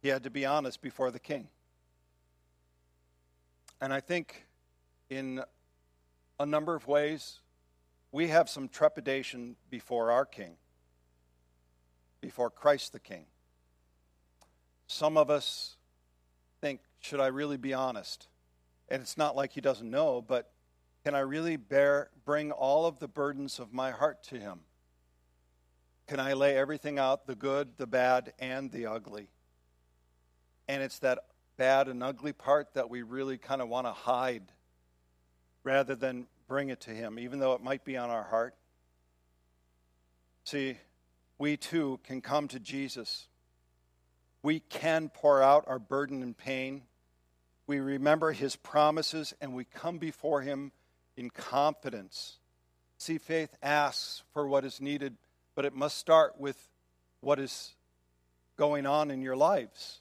He 0.00 0.08
had 0.08 0.22
to 0.24 0.30
be 0.30 0.46
honest 0.46 0.80
before 0.80 1.10
the 1.10 1.18
king. 1.18 1.48
And 3.80 3.92
I 3.92 4.00
think 4.00 4.46
in 5.08 5.42
a 6.38 6.46
number 6.46 6.74
of 6.74 6.86
ways, 6.86 7.40
we 8.12 8.28
have 8.28 8.48
some 8.48 8.68
trepidation 8.68 9.56
before 9.70 10.10
our 10.10 10.24
King, 10.24 10.56
before 12.20 12.50
Christ 12.50 12.92
the 12.92 13.00
King. 13.00 13.26
Some 14.86 15.16
of 15.16 15.30
us 15.30 15.76
think, 16.60 16.80
should 16.98 17.20
I 17.20 17.28
really 17.28 17.56
be 17.56 17.72
honest? 17.72 18.28
And 18.88 19.00
it's 19.00 19.16
not 19.16 19.36
like 19.36 19.52
he 19.52 19.60
doesn't 19.60 19.88
know, 19.88 20.20
but 20.20 20.50
can 21.04 21.14
I 21.14 21.20
really 21.20 21.56
bear 21.56 22.10
bring 22.24 22.50
all 22.50 22.86
of 22.86 22.98
the 22.98 23.08
burdens 23.08 23.58
of 23.58 23.72
my 23.72 23.90
heart 23.92 24.22
to 24.24 24.38
him? 24.38 24.60
Can 26.08 26.18
I 26.18 26.32
lay 26.32 26.56
everything 26.56 26.98
out, 26.98 27.26
the 27.26 27.36
good, 27.36 27.76
the 27.76 27.86
bad, 27.86 28.32
and 28.40 28.72
the 28.72 28.86
ugly? 28.86 29.30
And 30.70 30.84
it's 30.84 31.00
that 31.00 31.18
bad 31.56 31.88
and 31.88 32.00
ugly 32.00 32.32
part 32.32 32.74
that 32.74 32.88
we 32.88 33.02
really 33.02 33.38
kind 33.38 33.60
of 33.60 33.68
want 33.68 33.88
to 33.88 33.92
hide 33.92 34.44
rather 35.64 35.96
than 35.96 36.28
bring 36.46 36.68
it 36.68 36.82
to 36.82 36.90
Him, 36.90 37.18
even 37.18 37.40
though 37.40 37.54
it 37.54 37.60
might 37.60 37.84
be 37.84 37.96
on 37.96 38.08
our 38.08 38.22
heart. 38.22 38.54
See, 40.44 40.76
we 41.38 41.56
too 41.56 41.98
can 42.04 42.20
come 42.20 42.46
to 42.46 42.60
Jesus. 42.60 43.26
We 44.44 44.60
can 44.60 45.08
pour 45.08 45.42
out 45.42 45.64
our 45.66 45.80
burden 45.80 46.22
and 46.22 46.38
pain. 46.38 46.82
We 47.66 47.80
remember 47.80 48.30
His 48.30 48.54
promises 48.54 49.34
and 49.40 49.54
we 49.54 49.64
come 49.64 49.98
before 49.98 50.42
Him 50.42 50.70
in 51.16 51.30
confidence. 51.30 52.38
See, 52.96 53.18
faith 53.18 53.56
asks 53.60 54.22
for 54.32 54.46
what 54.46 54.64
is 54.64 54.80
needed, 54.80 55.16
but 55.56 55.64
it 55.64 55.74
must 55.74 55.98
start 55.98 56.38
with 56.38 56.56
what 57.22 57.40
is 57.40 57.74
going 58.56 58.86
on 58.86 59.10
in 59.10 59.20
your 59.20 59.34
lives. 59.34 60.00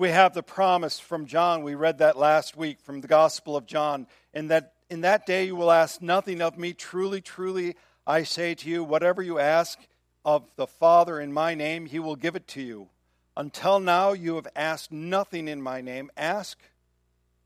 We 0.00 0.10
have 0.10 0.32
the 0.32 0.44
promise 0.44 1.00
from 1.00 1.26
John. 1.26 1.64
We 1.64 1.74
read 1.74 1.98
that 1.98 2.16
last 2.16 2.56
week 2.56 2.78
from 2.80 3.00
the 3.00 3.08
Gospel 3.08 3.56
of 3.56 3.66
John. 3.66 4.06
In 4.32 4.46
that, 4.46 4.74
in 4.88 5.00
that 5.00 5.26
day 5.26 5.46
you 5.46 5.56
will 5.56 5.72
ask 5.72 6.00
nothing 6.00 6.40
of 6.40 6.56
me. 6.56 6.72
Truly, 6.72 7.20
truly, 7.20 7.74
I 8.06 8.22
say 8.22 8.54
to 8.54 8.70
you, 8.70 8.84
whatever 8.84 9.22
you 9.22 9.40
ask 9.40 9.76
of 10.24 10.48
the 10.54 10.68
Father 10.68 11.20
in 11.20 11.32
my 11.32 11.56
name, 11.56 11.86
he 11.86 11.98
will 11.98 12.14
give 12.14 12.36
it 12.36 12.46
to 12.48 12.62
you. 12.62 12.90
Until 13.36 13.80
now 13.80 14.12
you 14.12 14.36
have 14.36 14.46
asked 14.54 14.92
nothing 14.92 15.48
in 15.48 15.60
my 15.60 15.80
name. 15.80 16.12
Ask, 16.16 16.60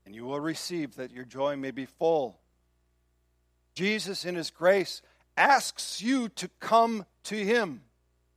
and 0.05 0.13
you 0.13 0.25
will 0.25 0.39
receive, 0.39 0.95
that 0.97 1.09
your 1.09 1.25
joy 1.25 1.55
may 1.55 1.71
be 1.71 1.87
full. 1.87 2.37
Jesus, 3.73 4.25
in 4.25 4.35
his 4.35 4.51
grace, 4.51 5.01
asks 5.35 6.03
you 6.03 6.29
to 6.29 6.47
come 6.59 7.07
to 7.23 7.35
him, 7.35 7.81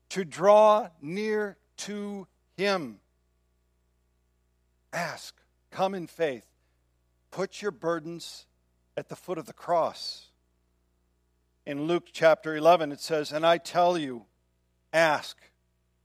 to 0.09 0.25
draw 0.25 0.89
near 1.03 1.59
to 1.77 2.27
him. 2.57 2.99
Ask, 4.97 5.35
come 5.71 5.95
in 5.95 6.07
faith. 6.07 6.47
Put 7.31 7.61
your 7.61 7.71
burdens 7.71 8.47
at 8.97 9.11
the 9.11 9.15
foot 9.15 9.37
of 9.37 9.45
the 9.45 9.53
cross. 9.53 10.29
In 11.67 11.87
Luke 11.87 12.07
chapter 12.13 12.57
11, 12.57 12.93
it 12.93 13.01
says, 13.01 13.31
And 13.31 13.45
I 13.45 13.59
tell 13.59 13.99
you, 13.99 14.25
ask, 14.95 15.37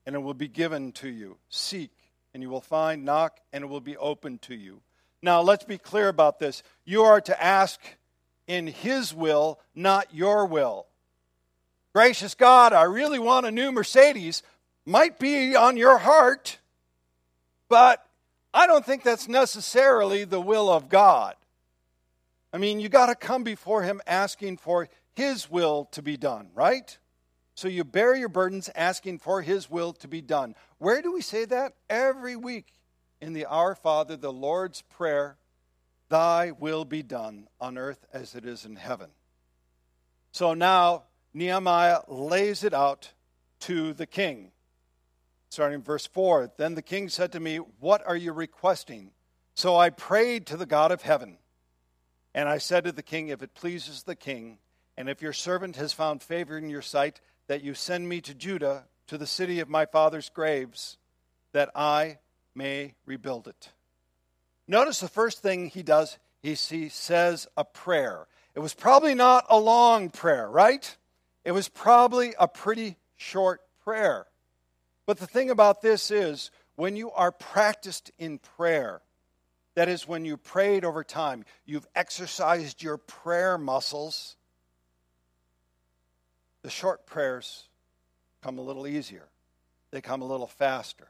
and 0.06 0.14
it 0.14 0.20
will 0.20 0.34
be 0.34 0.50
given 0.50 0.92
to 0.94 1.08
you. 1.08 1.38
Seek, 1.48 1.92
and 2.34 2.44
you 2.44 2.50
will 2.50 2.60
find. 2.60 3.06
Knock, 3.06 3.40
and 3.54 3.64
it 3.64 3.68
will 3.68 3.80
be 3.80 3.96
opened 3.96 4.42
to 4.44 4.56
you. 4.56 4.82
Now, 5.22 5.42
let's 5.42 5.64
be 5.64 5.78
clear 5.78 6.10
about 6.10 6.40
this. 6.40 6.62
You 6.84 7.04
are 7.04 7.22
to 7.22 7.42
ask 7.42 7.80
in 8.46 8.68
His 8.68 9.14
will, 9.14 9.62
not 9.74 10.14
your 10.14 10.46
will. 10.46 10.88
Gracious 11.94 12.36
God, 12.36 12.74
I 12.74 12.84
really 12.84 13.20
want 13.20 13.46
a 13.46 13.52
new 13.52 13.72
Mercedes. 13.72 14.44
Might 14.86 15.18
be 15.18 15.56
on 15.56 15.78
your 15.78 15.98
heart, 15.98 16.58
but 17.70 18.06
I 18.54 18.68
don't 18.68 18.86
think 18.86 19.04
that's 19.04 19.28
necessarily 19.28 20.24
the 20.24 20.42
will 20.42 20.70
of 20.70 20.90
God. 20.90 21.36
I 22.54 22.58
mean, 22.58 22.80
you 22.80 22.90
got 22.90 23.06
to 23.06 23.16
come 23.16 23.44
before 23.44 23.84
Him 23.84 24.02
asking 24.06 24.58
for 24.58 24.90
His 25.14 25.50
will 25.50 25.86
to 25.92 26.02
be 26.02 26.18
done, 26.18 26.50
right? 26.54 26.98
So 27.56 27.68
you 27.68 27.84
bear 27.84 28.16
your 28.16 28.30
burdens 28.30 28.70
asking 28.76 29.20
for 29.20 29.42
His 29.42 29.70
will 29.70 29.94
to 29.94 30.08
be 30.08 30.22
done. 30.22 30.56
Where 30.80 31.02
do 31.02 31.14
we 31.14 31.22
say 31.22 31.46
that? 31.46 31.74
Every 31.90 32.36
week 32.36 32.74
in 33.22 33.34
the 33.34 33.46
Our 33.46 33.76
Father, 33.76 34.18
the 34.18 34.34
Lord's 34.34 34.82
Prayer, 34.82 35.38
Thy 36.10 36.52
will 36.52 36.84
be 36.84 37.04
done 37.04 37.48
on 37.62 37.78
earth 37.78 38.06
as 38.12 38.36
it 38.36 38.46
is 38.46 38.66
in 38.66 38.76
heaven. 38.76 39.12
So 40.34 40.54
now 40.54 41.04
Nehemiah 41.34 42.02
lays 42.10 42.66
it 42.66 42.74
out 42.74 43.12
to 43.62 43.94
the 43.94 44.06
king 44.06 44.52
starting 45.52 45.82
verse 45.82 46.08
4. 46.08 46.52
Then 46.58 46.76
the 46.76 46.82
king 46.82 47.10
said 47.10 47.34
to 47.34 47.40
me, 47.40 47.58
What 47.58 48.06
are 48.08 48.16
you 48.16 48.32
requesting? 48.32 49.12
So 49.54 49.76
I 49.76 49.90
prayed 49.90 50.46
to 50.48 50.58
the 50.58 50.66
God 50.66 50.92
of 50.92 51.02
heaven. 51.02 51.38
And 52.34 52.48
I 52.48 52.58
said 52.58 52.86
to 52.86 52.94
the 52.94 53.04
king, 53.04 53.28
If 53.28 53.44
it 53.44 53.54
pleases 53.54 54.04
the 54.04 54.16
king, 54.16 54.60
and 54.98 55.10
if 55.10 55.22
your 55.22 55.34
servant 55.34 55.76
has 55.76 55.92
found 55.92 56.24
favor 56.24 56.58
in 56.58 56.70
your 56.70 56.82
sight, 56.82 57.20
that 57.48 57.64
you 57.64 57.74
send 57.74 58.08
me 58.08 58.22
to 58.22 58.34
Judah, 58.34 58.86
to 59.08 59.18
the 59.18 59.28
city 59.28 59.60
of 59.60 59.68
my 59.68 59.86
father's 59.86 60.30
graves, 60.30 60.98
that 61.52 61.70
I 61.76 62.20
may 62.56 62.96
rebuild 63.06 63.48
it. 63.48 63.70
Notice 64.68 65.02
the 65.02 65.10
first 65.10 65.42
thing 65.42 65.68
he 65.68 65.84
does, 65.84 66.18
he, 66.42 66.54
he 66.54 66.88
says 66.88 67.48
a 67.58 67.66
prayer. 67.66 68.28
It 68.56 68.60
was 68.60 68.74
probably 68.74 69.16
not 69.16 69.46
a 69.50 69.60
long 69.60 70.10
prayer, 70.10 70.50
right? 70.50 70.96
It 71.44 71.52
was 71.52 71.68
probably 71.68 72.34
a 72.40 72.48
pretty 72.48 72.96
short 73.18 73.60
prayer. 73.84 74.28
But 75.06 75.18
the 75.18 75.28
thing 75.28 75.50
about 75.50 75.82
this 75.82 76.12
is, 76.12 76.52
when 76.76 76.96
you 76.96 77.12
are 77.12 77.32
practiced 77.32 78.12
in 78.18 78.40
prayer, 78.40 79.02
that 79.76 79.90
is, 79.90 80.08
when 80.08 80.26
you 80.26 80.38
prayed 80.38 80.84
over 80.84 81.04
time, 81.04 81.46
you've 81.66 81.88
exercised 81.96 82.84
your 82.84 82.98
prayer 82.98 83.58
muscles, 83.58 84.36
the 86.62 86.70
short 86.70 87.06
prayers 87.06 87.68
come 88.44 88.58
a 88.58 88.62
little 88.62 88.88
easier, 88.88 89.28
they 89.92 90.02
come 90.02 90.22
a 90.22 90.28
little 90.28 90.48
faster. 90.48 91.08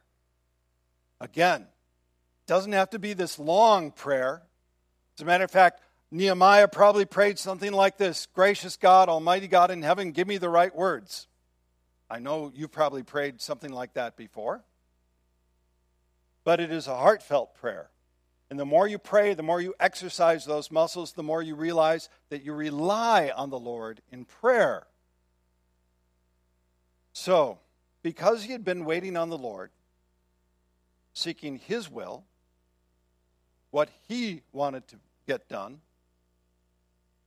Again, 1.20 1.68
doesn't 2.48 2.72
have 2.74 2.90
to 2.90 3.00
be 3.00 3.14
this 3.14 3.40
long 3.40 3.92
prayer. 3.92 4.42
As 5.18 5.22
a 5.22 5.26
matter 5.26 5.44
of 5.44 5.52
fact, 5.52 5.82
Nehemiah 6.12 6.68
probably 6.68 7.06
prayed 7.06 7.40
something 7.40 7.72
like 7.72 7.98
this 7.98 8.28
Gracious 8.34 8.76
God, 8.76 9.08
Almighty 9.08 9.48
God 9.48 9.72
in 9.72 9.84
heaven, 9.84 10.12
give 10.12 10.28
me 10.28 10.38
the 10.38 10.50
right 10.50 10.76
words. 10.76 11.28
I 12.12 12.20
know 12.20 12.52
you've 12.54 12.74
probably 12.74 13.04
prayed 13.04 13.40
something 13.40 13.72
like 13.72 13.94
that 13.94 14.18
before. 14.18 14.66
But 16.44 16.60
it 16.60 16.70
is 16.70 16.88
a 16.88 16.98
heartfelt 16.98 17.56
prayer. 17.56 17.90
And 18.50 18.60
the 18.60 18.66
more 18.66 18.86
you 18.86 18.98
pray, 18.98 19.34
the 19.34 19.44
more 19.44 19.62
you 19.62 19.74
exercise 19.80 20.44
those 20.44 20.72
muscles, 20.72 21.14
the 21.14 21.24
more 21.24 21.42
you 21.42 21.56
realize 21.56 22.10
that 22.30 22.44
you 22.44 22.52
rely 22.52 23.32
on 23.34 23.50
the 23.50 23.60
Lord 23.60 24.02
in 24.12 24.26
prayer. 24.26 24.88
So, 27.14 27.60
because 28.04 28.44
he 28.44 28.52
had 28.52 28.66
been 28.66 28.84
waiting 28.84 29.16
on 29.16 29.30
the 29.30 29.38
Lord, 29.38 29.72
seeking 31.14 31.60
his 31.60 31.90
will, 31.90 32.26
what 33.70 33.90
he 34.10 34.42
wanted 34.52 34.86
to 34.90 34.98
get 35.28 35.48
done, 35.48 35.80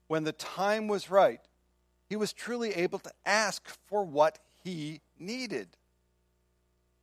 when 0.09 0.25
the 0.25 0.33
time 0.33 0.88
was 0.88 1.11
right, 1.11 1.41
he 2.11 2.17
was 2.17 2.35
truly 2.35 2.75
able 2.75 2.99
to 2.99 3.12
ask 3.25 3.67
for 3.88 4.05
what 4.05 4.38
he 4.64 5.00
needed. 5.18 5.68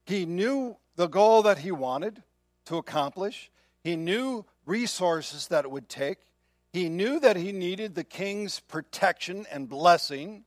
He 0.06 0.25
knew 0.25 0.75
the 0.96 1.08
goal 1.08 1.44
that 1.44 1.60
he 1.60 1.72
wanted 1.72 2.24
to 2.65 2.77
accomplish, 2.77 3.50
he 3.84 3.96
knew 3.96 4.46
resources 4.65 5.48
that 5.48 5.65
it 5.65 5.72
would 5.72 5.89
take, 5.89 6.18
he 6.74 6.89
knew 6.89 7.20
that 7.20 7.36
he 7.36 7.51
needed 7.51 7.96
the 7.96 8.03
king's 8.03 8.60
protection 8.60 9.46
and 9.51 9.70
blessing. 9.70 10.44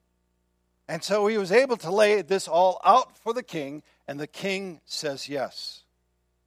And 0.88 1.02
so 1.02 1.26
he 1.26 1.38
was 1.38 1.50
able 1.50 1.76
to 1.78 1.90
lay 1.90 2.20
this 2.22 2.46
all 2.46 2.80
out 2.84 3.16
for 3.16 3.32
the 3.32 3.42
king, 3.42 3.82
and 4.06 4.20
the 4.20 4.26
king 4.26 4.80
says 4.84 5.28
yes. 5.28 5.82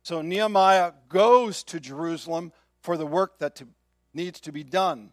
So 0.03 0.21
Nehemiah 0.21 0.93
goes 1.09 1.63
to 1.63 1.79
Jerusalem 1.79 2.53
for 2.81 2.97
the 2.97 3.05
work 3.05 3.39
that 3.39 3.55
to, 3.55 3.67
needs 4.13 4.39
to 4.41 4.51
be 4.51 4.63
done. 4.63 5.11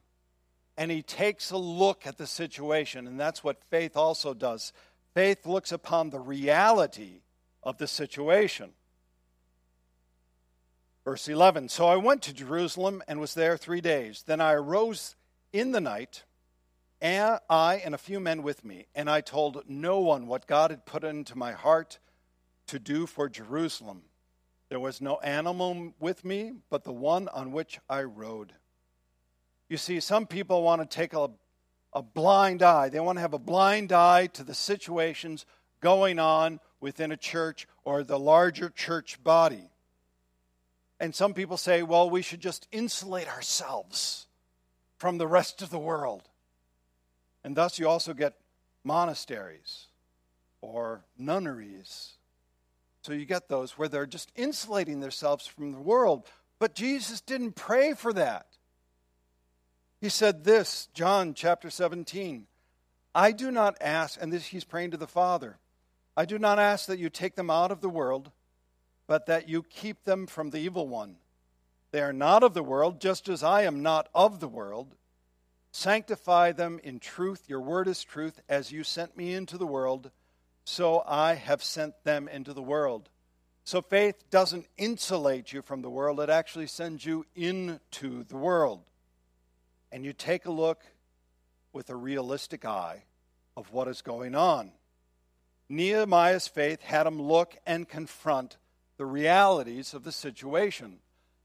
And 0.77 0.91
he 0.91 1.03
takes 1.03 1.51
a 1.51 1.57
look 1.57 2.07
at 2.07 2.19
the 2.19 2.27
situation, 2.27 3.07
and 3.07 3.19
that's 3.19 3.43
what 3.43 3.63
faith 3.71 3.97
also 3.97 4.35
does. 4.35 4.73
Faith 5.15 5.47
looks 5.47 5.71
upon 5.71 6.11
the 6.11 6.19
reality 6.19 7.23
of 7.63 7.79
the 7.79 7.87
situation. 7.87 8.73
Verse 11.05 11.29
11 11.29 11.69
So 11.69 11.87
I 11.87 11.97
went 11.97 12.23
to 12.23 12.33
Jerusalem 12.33 13.03
and 13.07 13.21
was 13.21 13.35
there 13.35 13.57
three 13.57 13.81
days. 13.81 14.25
Then 14.27 14.41
I 14.41 14.53
arose 14.53 15.15
in 15.53 15.71
the 15.71 15.81
night, 15.81 16.25
and 17.01 17.39
I 17.49 17.77
and 17.77 17.95
a 17.95 17.99
few 17.99 18.19
men 18.19 18.43
with 18.43 18.65
me, 18.65 18.87
and 18.95 19.09
I 19.09 19.21
told 19.21 19.63
no 19.69 20.01
one 20.01 20.27
what 20.27 20.49
God 20.49 20.71
had 20.71 20.85
put 20.85 21.05
into 21.05 21.39
my 21.39 21.53
heart 21.53 21.99
to 22.67 22.79
do 22.81 23.07
for 23.07 23.29
Jerusalem. 23.29 24.03
There 24.69 24.81
was 24.81 25.01
no 25.01 25.19
animal 25.19 25.93
with 26.01 26.25
me 26.25 26.55
but 26.71 26.83
the 26.83 26.93
one 26.93 27.29
on 27.29 27.53
which 27.53 27.79
I 27.89 28.03
rode. 28.03 28.55
You 29.69 29.77
see, 29.77 30.01
some 30.01 30.27
people 30.27 30.63
want 30.63 30.83
to 30.83 30.87
take 30.97 31.13
a 31.13 31.31
a 31.95 32.03
blind 32.03 32.63
eye. 32.63 32.89
They 32.89 33.01
want 33.01 33.17
to 33.17 33.23
have 33.23 33.35
a 33.35 33.39
blind 33.39 33.93
eye 33.93 34.27
to 34.29 34.43
the 34.43 34.55
situations 34.55 35.47
going 35.81 36.19
on 36.19 36.61
within 36.81 37.13
a 37.13 37.17
church 37.17 37.67
or 37.85 38.03
the 38.03 38.19
larger 38.19 38.69
church 38.69 39.23
body. 39.23 39.71
And 41.01 41.15
some 41.15 41.35
people 41.35 41.57
say, 41.57 41.83
well, 41.83 42.09
we 42.09 42.23
should 42.23 42.41
just 42.41 42.67
insulate 42.73 43.29
ourselves 43.29 44.27
from 44.97 45.19
the 45.19 45.27
rest 45.27 45.63
of 45.63 45.71
the 45.71 45.79
world. 45.79 46.23
And 47.43 47.55
thus 47.55 47.79
you 47.79 47.89
also 47.89 48.15
get 48.15 48.35
monasteries 48.85 49.87
or 50.61 51.05
nunneries. 51.19 52.13
So 53.03 53.13
you 53.13 53.27
get 53.27 53.49
those 53.49 53.73
where 53.73 53.89
they're 53.89 54.07
just 54.07 54.33
insulating 54.35 55.01
themselves 55.01 55.47
from 55.47 55.73
the 55.73 55.81
world. 55.81 56.27
But 56.59 56.75
Jesus 56.75 57.21
didn't 57.21 57.53
pray 57.53 57.93
for 57.93 58.13
that. 58.15 58.47
He 60.05 60.11
said 60.11 60.45
this, 60.45 60.91
John 60.93 61.33
chapter 61.33 61.71
17 61.71 62.47
I 63.15 63.33
do 63.33 63.51
not 63.51 63.79
ask, 63.81 64.21
and 64.21 64.31
this 64.31 64.49
he's 64.49 64.63
praying 64.63 64.91
to 64.91 64.99
the 64.99 65.07
Father, 65.07 65.57
I 66.15 66.27
do 66.27 66.39
not 66.39 66.59
ask 66.59 66.85
that 66.89 66.99
you 66.99 67.09
take 67.09 67.37
them 67.37 67.49
out 67.49 67.71
of 67.71 67.81
the 67.81 67.89
world, 67.89 68.31
but 69.07 69.25
that 69.25 69.49
you 69.49 69.63
keep 69.63 70.05
them 70.05 70.27
from 70.27 70.51
the 70.51 70.59
evil 70.59 70.87
one. 70.87 71.17
They 71.91 72.03
are 72.03 72.13
not 72.13 72.43
of 72.43 72.53
the 72.53 72.63
world, 72.63 73.01
just 73.01 73.31
as 73.31 73.43
I 73.43 73.63
am 73.63 73.83
not 73.83 74.11
of 74.15 74.41
the 74.41 74.47
world. 74.47 74.95
Sanctify 75.73 76.53
them 76.53 76.81
in 76.85 77.01
truth. 77.01 77.45
Your 77.47 77.63
word 77.63 77.89
is 77.89 78.05
truth. 78.05 78.43
As 78.47 78.71
you 78.71 78.85
sent 78.85 79.17
me 79.17 79.33
into 79.33 79.57
the 79.57 79.67
world, 79.67 80.11
so 80.65 81.03
I 81.07 81.33
have 81.33 81.65
sent 81.65 81.95
them 82.05 82.29
into 82.29 82.53
the 82.53 82.63
world. 82.63 83.09
So 83.65 83.81
faith 83.81 84.29
doesn't 84.29 84.67
insulate 84.77 85.55
you 85.55 85.63
from 85.63 85.81
the 85.81 85.89
world, 85.89 86.21
it 86.21 86.29
actually 86.29 86.67
sends 86.67 87.07
you 87.07 87.25
into 87.35 88.25
the 88.25 88.37
world 88.37 88.83
and 89.95 90.05
you 90.05 90.13
take 90.13 90.45
a 90.45 90.51
look 90.51 90.83
with 91.73 91.89
a 91.89 91.95
realistic 91.95 92.65
eye 92.65 93.05
of 93.57 93.73
what 93.73 93.87
is 93.87 94.03
going 94.03 94.35
on. 94.35 94.73
Nehemiah's 95.69 96.49
faith 96.49 96.83
had 96.83 97.07
him 97.07 97.23
look 97.23 97.57
and 97.65 97.89
confront 97.89 98.57
the 98.97 99.07
realities 99.07 99.95
of 99.95 100.03
the 100.03 100.11
situation. 100.11 100.99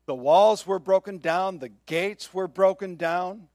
The 0.07 0.15
walls 0.15 0.65
were 0.65 0.79
broken 0.79 1.19
down, 1.19 1.59
the 1.59 1.69
gates 1.85 2.33
were 2.33 2.47
broken 2.47 2.95
down. 2.95 3.49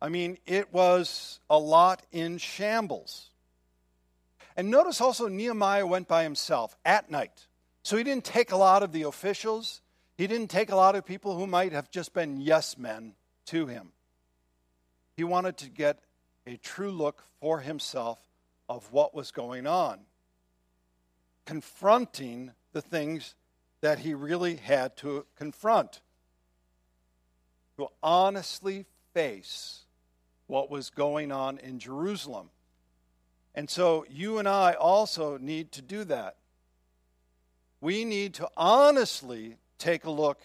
I 0.00 0.08
mean, 0.08 0.38
it 0.46 0.72
was 0.72 1.38
a 1.50 1.58
lot 1.58 2.02
in 2.10 2.38
shambles. 2.38 3.28
And 4.56 4.70
notice 4.70 5.02
also, 5.02 5.28
Nehemiah 5.28 5.86
went 5.86 6.08
by 6.08 6.22
himself 6.22 6.74
at 6.86 7.10
night. 7.10 7.48
So 7.82 7.98
he 7.98 8.02
didn't 8.02 8.24
take 8.24 8.50
a 8.50 8.56
lot 8.56 8.82
of 8.82 8.92
the 8.92 9.02
officials, 9.02 9.82
he 10.16 10.26
didn't 10.26 10.48
take 10.48 10.70
a 10.70 10.76
lot 10.76 10.96
of 10.96 11.04
people 11.04 11.36
who 11.36 11.46
might 11.46 11.72
have 11.72 11.90
just 11.90 12.14
been 12.14 12.40
yes 12.40 12.78
men 12.78 13.12
to 13.48 13.66
him. 13.66 13.92
He 15.16 15.24
wanted 15.24 15.56
to 15.58 15.70
get 15.70 16.00
a 16.46 16.56
true 16.56 16.90
look 16.90 17.24
for 17.40 17.60
himself 17.60 18.18
of 18.68 18.92
what 18.92 19.14
was 19.14 19.30
going 19.30 19.66
on, 19.66 20.00
confronting 21.44 22.52
the 22.72 22.80
things 22.80 23.34
that 23.80 23.98
he 23.98 24.14
really 24.14 24.56
had 24.56 24.96
to 24.98 25.26
confront, 25.36 26.00
to 27.76 27.88
honestly 28.02 28.86
face 29.12 29.84
what 30.46 30.70
was 30.70 30.90
going 30.90 31.32
on 31.32 31.58
in 31.58 31.78
Jerusalem. 31.78 32.50
And 33.54 33.68
so 33.68 34.06
you 34.08 34.38
and 34.38 34.48
I 34.48 34.72
also 34.72 35.36
need 35.36 35.72
to 35.72 35.82
do 35.82 36.04
that. 36.04 36.36
We 37.80 38.04
need 38.04 38.34
to 38.34 38.48
honestly 38.56 39.56
take 39.78 40.04
a 40.04 40.10
look 40.10 40.40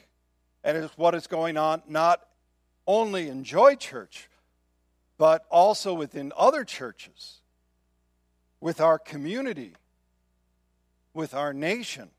at 0.63 0.91
what 0.97 1.15
is 1.15 1.27
going 1.27 1.55
on, 1.55 1.83
not 1.87 2.27
only 2.85 3.29
in 3.29 3.43
Joy 3.43 3.75
Church, 3.75 4.29
but 5.17 5.45
also 5.49 5.93
within 5.93 6.31
other 6.37 6.63
churches, 6.63 7.41
with 8.59 8.79
our 8.79 8.99
community, 8.99 9.73
with 11.13 11.33
our 11.33 11.53
nation. 11.53 12.09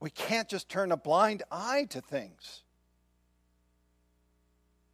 We 0.00 0.10
can't 0.10 0.48
just 0.48 0.68
turn 0.68 0.92
a 0.92 0.96
blind 0.96 1.42
eye 1.50 1.86
to 1.90 2.00
things. 2.00 2.62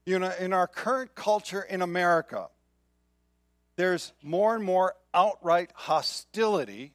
You 0.07 0.19
know, 0.19 0.33
in 0.39 0.53
our 0.53 0.67
current 0.67 1.15
culture 1.15 1.63
in 1.63 1.83
America, 1.83 2.49
there's 3.77 4.13
more 4.23 4.55
and 4.55 4.65
more 4.65 4.95
outright 5.15 5.71
hostility 5.75 6.93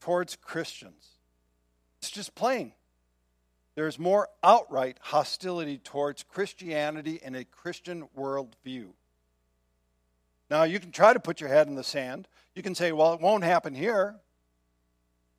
towards 0.00 0.36
Christians. 0.36 1.06
It's 1.98 2.10
just 2.10 2.34
plain 2.34 2.72
there's 3.80 3.98
more 3.98 4.28
outright 4.42 4.98
hostility 5.00 5.78
towards 5.78 6.22
Christianity 6.22 7.18
and 7.24 7.34
a 7.34 7.46
Christian 7.46 8.08
worldview. 8.14 8.88
Now, 10.50 10.64
you 10.64 10.78
can 10.78 10.92
try 10.92 11.14
to 11.14 11.18
put 11.18 11.40
your 11.40 11.48
head 11.48 11.66
in 11.66 11.76
the 11.76 11.82
sand. 11.82 12.28
You 12.54 12.62
can 12.62 12.74
say, 12.74 12.92
well, 12.92 13.14
it 13.14 13.22
won't 13.22 13.42
happen 13.42 13.74
here. 13.74 14.16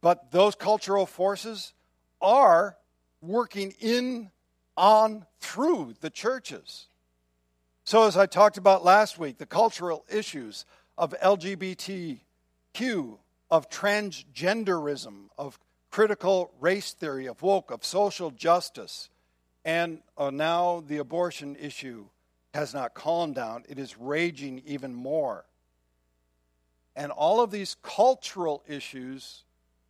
But 0.02 0.32
those 0.32 0.56
cultural 0.56 1.06
forces 1.06 1.74
are 2.20 2.78
working 3.22 3.76
in, 3.80 4.32
on, 4.76 5.28
through 5.40 5.94
the 6.02 6.10
churches. 6.10 6.88
So, 7.84 8.08
as 8.08 8.18
I 8.18 8.26
talked 8.26 8.58
about 8.58 8.84
last 8.84 9.20
week, 9.20 9.38
the 9.38 9.46
cultural 9.46 10.04
issues 10.10 10.66
of 10.98 11.14
LGBTQ 11.22 12.18
of 13.52 13.70
transgenderism, 13.70 15.26
of 15.38 15.60
critical 15.92 16.52
race 16.60 16.94
theory, 16.94 17.28
of 17.28 17.42
woke, 17.42 17.70
of 17.70 17.86
social 17.86 18.32
justice. 18.32 19.10
And 19.64 20.02
uh, 20.18 20.32
now 20.32 20.84
the 20.88 20.98
abortion 20.98 21.56
issue 21.58 22.06
has 22.54 22.74
not 22.74 22.94
calmed 22.94 23.36
down, 23.36 23.64
it 23.70 23.78
is 23.78 23.98
raging 23.98 24.62
even 24.66 24.94
more. 24.94 25.46
And 26.96 27.12
all 27.12 27.40
of 27.40 27.52
these 27.52 27.78
cultural 27.82 28.64
issues 28.68 29.44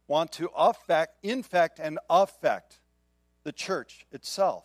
want 0.08 0.32
to 0.34 0.50
affect, 0.56 1.18
infect, 1.24 1.80
and 1.80 1.98
affect 2.10 2.80
the 3.44 3.52
church 3.52 4.06
itself. 4.12 4.64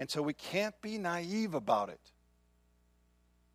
And 0.00 0.10
so 0.10 0.22
we 0.22 0.34
can't 0.34 0.74
be 0.80 0.98
naive 0.98 1.54
about 1.54 1.88
it. 1.88 2.00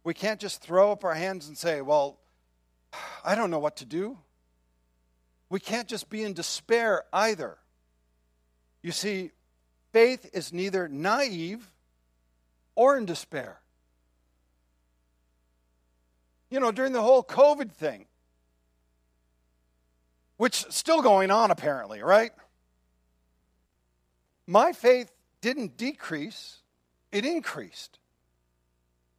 We 0.04 0.14
can't 0.14 0.40
just 0.40 0.62
throw 0.62 0.92
up 0.92 1.04
our 1.04 1.14
hands 1.14 1.48
and 1.48 1.58
say, 1.58 1.82
well, 1.82 2.20
I 3.26 3.36
don't 3.36 3.52
know 3.52 3.60
what 3.60 3.78
to 3.78 3.86
do. 3.86 4.18
We 5.52 5.60
can't 5.60 5.90
just 5.90 6.10
be 6.10 6.24
in 6.24 6.32
despair 6.32 7.04
either. 7.12 7.58
You 8.82 8.94
see, 8.94 9.32
faith 9.92 10.30
is 10.32 10.54
neither 10.54 10.88
naive 10.88 11.70
or 12.74 12.98
in 12.98 13.06
despair. 13.06 13.60
You 16.50 16.62
know, 16.62 16.72
during 16.72 16.94
the 16.94 17.02
whole 17.02 17.22
COVID 17.22 17.70
thing, 17.74 18.06
which 20.38 20.66
still 20.70 21.02
going 21.02 21.32
on 21.32 21.52
apparently, 21.52 22.02
right? 22.02 22.32
My 24.48 24.72
faith 24.72 25.12
didn't 25.42 25.76
decrease, 25.76 26.60
it 27.12 27.26
increased. 27.26 28.00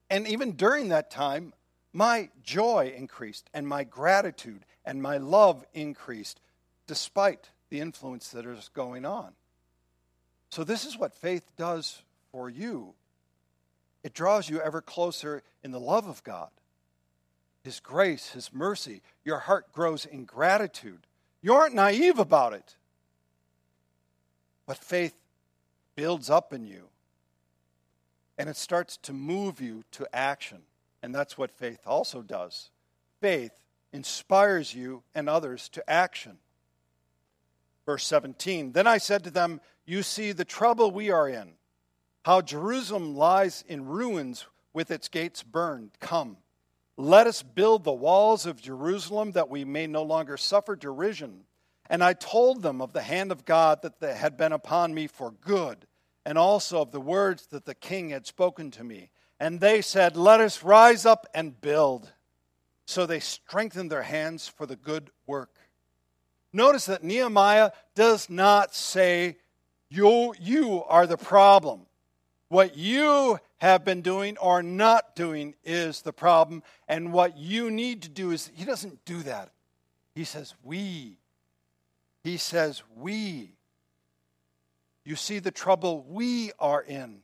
And 0.09 0.27
even 0.27 0.53
during 0.53 0.89
that 0.89 1.11
time, 1.11 1.53
my 1.93 2.31
joy 2.43 2.93
increased 2.97 3.49
and 3.53 3.67
my 3.67 3.85
gratitude 3.85 4.65
and 4.85 5.03
my 5.03 5.19
love 5.19 5.65
increased 5.75 6.41
despite 6.87 7.51
the 7.71 7.81
influence 7.81 8.29
that 8.31 8.47
is 8.47 8.71
going 8.75 9.05
on. 9.05 9.33
So, 10.51 10.65
this 10.65 10.85
is 10.85 10.99
what 10.99 11.15
faith 11.15 11.51
does 11.57 12.03
for 12.31 12.51
you 12.51 12.95
it 14.03 14.15
draws 14.15 14.49
you 14.49 14.61
ever 14.61 14.81
closer 14.81 15.43
in 15.63 15.71
the 15.71 15.81
love 15.81 16.09
of 16.09 16.25
God, 16.25 16.51
His 17.63 17.79
grace, 17.79 18.31
His 18.31 18.53
mercy. 18.53 19.01
Your 19.25 19.39
heart 19.39 19.73
grows 19.73 20.05
in 20.05 20.25
gratitude. 20.25 21.07
You 21.41 21.55
aren't 21.55 21.75
naive 21.75 22.19
about 22.19 22.53
it. 22.53 22.77
But 24.67 24.79
faith 24.79 25.15
builds 25.95 26.31
up 26.31 26.53
in 26.53 26.67
you 26.67 26.89
and 28.39 28.49
it 28.49 28.57
starts 28.57 28.97
to 28.99 29.13
move 29.13 29.61
you 29.61 29.85
to 29.93 30.07
action. 30.15 30.63
And 31.03 31.15
that's 31.15 31.37
what 31.37 31.51
faith 31.51 31.81
also 31.87 32.23
does. 32.23 32.71
Faith 33.21 33.53
inspires 33.93 34.75
you 34.75 35.03
and 35.15 35.29
others 35.29 35.69
to 35.71 35.91
action. 35.91 36.39
Verse 37.85 38.07
17 38.07 38.73
Then 38.73 38.87
I 38.87 38.99
said 38.99 39.25
to 39.25 39.31
them, 39.31 39.61
You 39.85 40.03
see 40.03 40.33
the 40.33 40.45
trouble 40.45 40.91
we 40.91 41.11
are 41.11 41.29
in, 41.29 41.55
how 42.25 42.41
Jerusalem 42.41 43.17
lies 43.17 43.65
in 43.69 43.87
ruins 43.87 44.47
with 44.73 44.91
its 44.91 45.09
gates 45.09 45.43
burned. 45.43 45.91
Come, 46.01 46.37
let 46.97 47.27
us 47.27 47.43
build 47.43 47.85
the 47.85 47.93
walls 47.93 48.47
of 48.47 48.63
Jerusalem 48.63 49.33
that 49.33 49.49
we 49.49 49.65
may 49.65 49.87
no 49.87 50.03
longer 50.03 50.37
suffer 50.37 50.77
derision. 50.77 51.45
And 51.91 52.03
I 52.03 52.13
told 52.13 52.63
them 52.63 52.81
of 52.81 52.93
the 52.93 53.03
hand 53.03 53.33
of 53.33 53.45
God 53.45 53.83
that 53.83 54.17
had 54.17 54.37
been 54.37 54.53
upon 54.53 54.95
me 54.95 55.07
for 55.07 55.31
good, 55.31 55.87
and 56.25 56.39
also 56.39 56.81
of 56.81 56.93
the 56.93 57.01
words 57.01 57.47
that 57.49 57.67
the 57.67 57.75
king 57.75 58.11
had 58.11 58.27
spoken 58.27 58.71
to 58.73 58.85
me. 58.85 59.11
And 59.43 59.59
they 59.59 59.83
said, 59.83 60.17
Let 60.17 60.39
us 60.39 60.63
rise 60.63 61.05
up 61.05 61.27
and 61.35 61.61
build. 61.61 62.13
So 62.87 63.07
they 63.07 63.19
strengthened 63.19 63.91
their 63.91 64.05
hands 64.05 64.47
for 64.47 64.67
the 64.67 64.77
good 64.77 65.11
work. 65.27 65.51
Notice 66.53 66.87
that 66.87 67.03
Nehemiah 67.03 67.73
does 67.97 68.31
not 68.31 68.73
say, 68.73 69.39
You, 69.91 70.33
you 70.41 70.85
are 70.85 71.09
the 71.09 71.17
problem. 71.17 71.87
What 72.51 72.77
you 72.77 73.41
have 73.59 73.85
been 73.85 74.01
doing 74.01 74.37
or 74.39 74.63
not 74.63 75.17
doing 75.17 75.57
is 75.65 76.03
the 76.03 76.13
problem. 76.13 76.63
And 76.87 77.13
what 77.13 77.37
you 77.37 77.69
need 77.69 78.03
to 78.03 78.09
do 78.09 78.31
is, 78.31 78.49
he 78.55 78.65
doesn't 78.65 79.05
do 79.05 79.25
that. 79.25 79.51
He 80.15 80.23
says, 80.23 80.55
We. 80.63 81.19
He 82.23 82.37
says, 82.37 82.85
We. 82.95 83.57
You 85.05 85.17
see 85.17 85.41
the 85.41 85.51
trouble 85.51 86.07
we 86.09 86.53
are 86.61 86.81
in. 86.81 87.23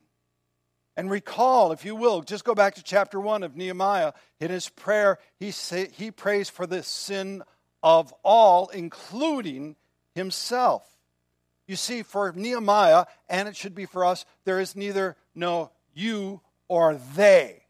And 0.99 1.09
recall, 1.09 1.71
if 1.71 1.85
you 1.85 1.95
will, 1.95 2.23
just 2.23 2.43
go 2.43 2.53
back 2.53 2.75
to 2.75 2.83
chapter 2.83 3.21
1 3.21 3.43
of 3.43 3.55
Nehemiah. 3.55 4.11
In 4.41 4.51
his 4.51 4.67
prayer, 4.67 5.17
he, 5.37 5.51
say, 5.51 5.87
he 5.93 6.11
prays 6.11 6.49
for 6.49 6.67
the 6.67 6.83
sin 6.83 7.41
of 7.81 8.13
all, 8.21 8.67
including 8.67 9.77
himself. 10.13 10.85
You 11.67 11.77
see, 11.77 12.03
for 12.03 12.33
Nehemiah, 12.35 13.05
and 13.29 13.47
it 13.47 13.55
should 13.55 13.73
be 13.73 13.85
for 13.85 14.03
us, 14.03 14.25
there 14.43 14.59
is 14.59 14.75
neither 14.75 15.15
no 15.33 15.71
you 15.93 16.41
or 16.67 16.95
they. 17.15 17.63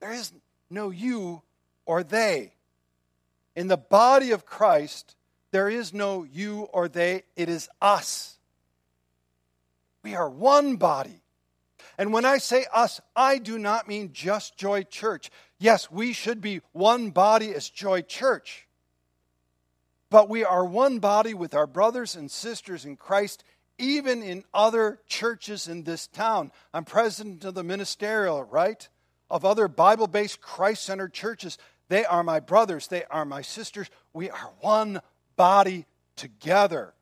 There 0.00 0.14
is 0.14 0.32
no 0.70 0.88
you 0.88 1.42
or 1.84 2.02
they. 2.02 2.54
In 3.54 3.68
the 3.68 3.76
body 3.76 4.30
of 4.30 4.46
Christ, 4.46 5.14
there 5.50 5.68
is 5.68 5.92
no 5.92 6.24
you 6.24 6.70
or 6.72 6.88
they, 6.88 7.24
it 7.36 7.50
is 7.50 7.68
us. 7.82 8.38
We 10.02 10.14
are 10.14 10.30
one 10.30 10.76
body. 10.76 11.21
And 11.98 12.12
when 12.12 12.24
I 12.24 12.38
say 12.38 12.66
us, 12.72 13.00
I 13.14 13.38
do 13.38 13.58
not 13.58 13.88
mean 13.88 14.12
just 14.12 14.56
Joy 14.56 14.82
Church. 14.84 15.30
Yes, 15.58 15.90
we 15.90 16.12
should 16.12 16.40
be 16.40 16.60
one 16.72 17.10
body 17.10 17.54
as 17.54 17.68
Joy 17.68 18.02
Church. 18.02 18.66
But 20.10 20.28
we 20.28 20.44
are 20.44 20.64
one 20.64 20.98
body 20.98 21.34
with 21.34 21.54
our 21.54 21.66
brothers 21.66 22.16
and 22.16 22.30
sisters 22.30 22.84
in 22.84 22.96
Christ, 22.96 23.44
even 23.78 24.22
in 24.22 24.44
other 24.52 25.00
churches 25.06 25.68
in 25.68 25.84
this 25.84 26.06
town. 26.06 26.52
I'm 26.74 26.84
president 26.84 27.44
of 27.44 27.54
the 27.54 27.62
ministerial, 27.62 28.42
right? 28.44 28.86
Of 29.30 29.44
other 29.44 29.68
Bible 29.68 30.06
based, 30.06 30.40
Christ 30.40 30.82
centered 30.82 31.14
churches. 31.14 31.56
They 31.88 32.04
are 32.04 32.22
my 32.22 32.40
brothers, 32.40 32.88
they 32.88 33.04
are 33.04 33.24
my 33.24 33.42
sisters. 33.42 33.88
We 34.12 34.30
are 34.30 34.50
one 34.60 35.00
body 35.36 35.86
together. 36.16 36.94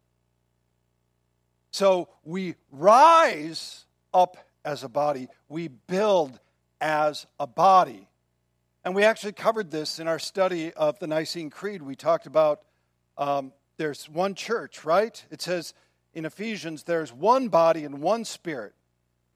So 1.71 2.09
we 2.25 2.57
rise 2.71 3.87
up 4.13 4.37
as 4.65 4.85
a 4.85 4.89
body, 4.89 5.29
we 5.49 5.69
build 5.69 6.39
as 6.81 7.27
a 7.39 7.47
body. 7.47 8.09
And 8.85 8.95
we 8.95 9.05
actually 9.05 9.33
covered 9.33 9.71
this 9.71 9.99
in 9.99 10.09
our 10.09 10.19
study 10.19 10.73
of 10.73 10.99
the 10.99 11.07
Nicene 11.07 11.51
Creed. 11.51 11.83
We 11.83 11.97
talked 11.97 12.27
about 12.27 12.63
um, 13.19 13.53
there's 13.77 14.09
one 14.09 14.35
church, 14.35 14.85
right? 14.85 15.25
It 15.31 15.43
says 15.43 15.75
in 16.15 16.25
Ephesians, 16.25 16.85
there's 16.85 17.13
one 17.13 17.49
body 17.49 17.85
and 17.85 18.01
one 18.01 18.25
spirit, 18.25 18.75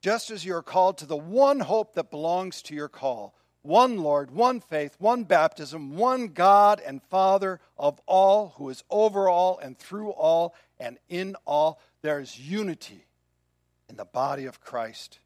just 0.01 0.31
as 0.31 0.45
you 0.45 0.55
are 0.55 0.63
called 0.63 0.97
to 0.99 1.05
the 1.05 1.15
one 1.15 1.59
hope 1.59 1.93
that 1.93 2.11
belongs 2.11 2.61
to 2.63 2.75
your 2.75 2.89
call 2.89 3.35
one 3.65 3.97
Lord, 3.97 4.29
one 4.29 4.59
faith, 4.59 4.95
one 4.99 5.23
baptism, 5.23 5.97
one 5.97 6.27
God 6.27 6.79
and 6.85 7.01
Father 7.01 7.59
of 7.79 7.99
all, 8.05 8.53
who 8.57 8.69
is 8.69 8.83
over 8.91 9.27
all 9.27 9.57
and 9.57 9.77
through 9.77 10.11
all 10.11 10.53
and 10.79 10.99
in 11.09 11.35
all. 11.45 11.81
There's 12.03 12.39
unity 12.39 13.04
in 13.89 13.95
the 13.95 14.05
body 14.05 14.45
of 14.45 14.61
Christ. 14.61 15.19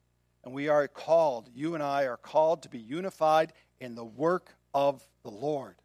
And 0.44 0.54
we 0.54 0.70
are 0.70 0.88
called, 0.88 1.50
you 1.54 1.74
and 1.74 1.84
I 1.84 2.06
are 2.06 2.18
called 2.18 2.64
to 2.64 2.70
be 2.70 2.80
unified 2.80 3.54
in 3.80 3.96
the 3.96 4.06
work 4.06 4.56
of 4.74 5.06
the 5.24 5.32
Lord. 5.32 5.76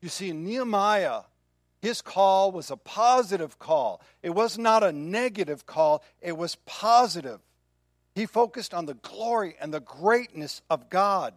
You 0.00 0.08
see, 0.08 0.32
Nehemiah, 0.32 1.22
his 1.80 2.02
call 2.02 2.52
was 2.52 2.70
a 2.70 2.76
positive 2.76 3.58
call. 3.58 4.00
It 4.22 4.30
was 4.30 4.58
not 4.58 4.82
a 4.82 4.92
negative 4.92 5.66
call, 5.66 6.02
it 6.20 6.36
was 6.36 6.56
positive. 6.66 7.40
He 8.14 8.24
focused 8.26 8.72
on 8.72 8.86
the 8.86 8.94
glory 8.94 9.56
and 9.60 9.74
the 9.74 9.80
greatness 9.80 10.62
of 10.70 10.88
God. 10.88 11.34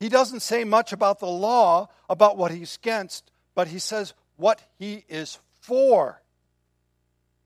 He 0.00 0.08
doesn't 0.08 0.40
say 0.40 0.64
much 0.64 0.92
about 0.92 1.18
the 1.18 1.26
law, 1.26 1.88
about 2.08 2.36
what 2.36 2.50
he's 2.50 2.76
against, 2.76 3.30
but 3.54 3.68
he 3.68 3.78
says 3.78 4.14
what 4.36 4.62
he 4.78 5.04
is 5.08 5.38
for. 5.60 6.22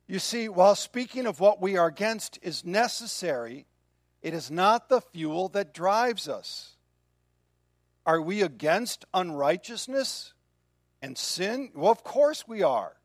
You 0.07 0.19
see, 0.19 0.49
while 0.49 0.75
speaking 0.75 1.27
of 1.27 1.41
what 1.41 1.61
we 1.61 1.77
are 1.77 1.87
against 1.87 2.39
is 2.43 2.65
necessary, 2.65 3.67
it 4.21 4.35
is 4.35 4.51
not 4.51 4.89
the 4.89 5.01
fuel 5.01 5.49
that 5.51 5.75
drives 5.75 6.29
us. 6.29 6.77
Are 8.05 8.21
we 8.21 8.43
against 8.43 9.05
unrighteousness 9.15 10.35
and 11.01 11.17
sin? 11.17 11.71
Well, 11.75 11.93
of 11.93 12.03
course 12.05 12.47
we 12.47 12.63
are. 12.63 12.97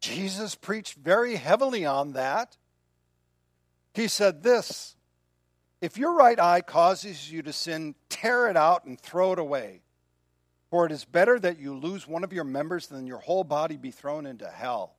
Jesus 0.00 0.54
preached 0.54 0.96
very 0.96 1.36
heavily 1.36 1.84
on 1.84 2.12
that. 2.12 2.56
He 3.94 4.08
said 4.08 4.42
this 4.42 4.96
If 5.80 5.98
your 5.98 6.14
right 6.14 6.38
eye 6.38 6.62
causes 6.62 7.30
you 7.30 7.42
to 7.42 7.52
sin, 7.52 7.94
tear 8.08 8.48
it 8.48 8.56
out 8.56 8.84
and 8.84 9.00
throw 9.00 9.32
it 9.32 9.38
away. 9.38 9.82
For 10.70 10.86
it 10.86 10.92
is 10.92 11.04
better 11.04 11.38
that 11.40 11.58
you 11.58 11.76
lose 11.76 12.06
one 12.06 12.22
of 12.22 12.32
your 12.32 12.44
members 12.44 12.86
than 12.86 13.06
your 13.06 13.18
whole 13.18 13.42
body 13.42 13.76
be 13.76 13.90
thrown 13.90 14.24
into 14.24 14.48
hell. 14.48 14.94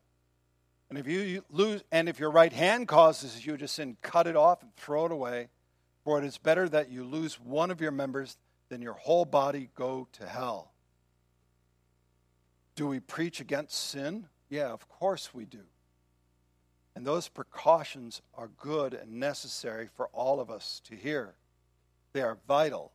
And 0.92 1.00
if 1.00 1.08
you 1.08 1.46
lose 1.50 1.84
and 1.90 2.10
if 2.10 2.20
your 2.20 2.32
right 2.32 2.52
hand 2.52 2.86
causes 2.86 3.46
you 3.46 3.56
to 3.56 3.66
sin, 3.66 3.96
cut 4.02 4.28
it 4.28 4.36
off 4.36 4.62
and 4.62 4.76
throw 4.76 5.06
it 5.06 5.12
away. 5.14 5.48
For 6.04 6.20
it 6.20 6.26
is 6.26 6.38
better 6.38 6.68
that 6.68 6.92
you 6.92 7.06
lose 7.06 7.40
one 7.40 7.72
of 7.72 7.80
your 7.80 7.92
members 7.92 8.36
than 8.68 8.82
your 8.82 8.96
whole 8.96 9.24
body 9.24 9.70
go 9.74 10.10
to 10.12 10.28
hell. 10.28 10.74
Do 12.76 12.88
we 12.88 13.00
preach 13.00 13.40
against 13.40 13.90
sin? 13.90 14.28
Yeah, 14.50 14.68
of 14.68 14.90
course 14.90 15.34
we 15.34 15.46
do. 15.46 15.62
And 16.94 17.08
those 17.08 17.30
precautions 17.30 18.22
are 18.34 18.50
good 18.58 18.94
and 18.94 19.14
necessary 19.14 19.88
for 19.96 20.08
all 20.08 20.42
of 20.42 20.52
us 20.52 20.82
to 20.90 20.96
hear. 20.96 21.36
They 22.12 22.22
are 22.22 22.38
vital. 22.50 22.92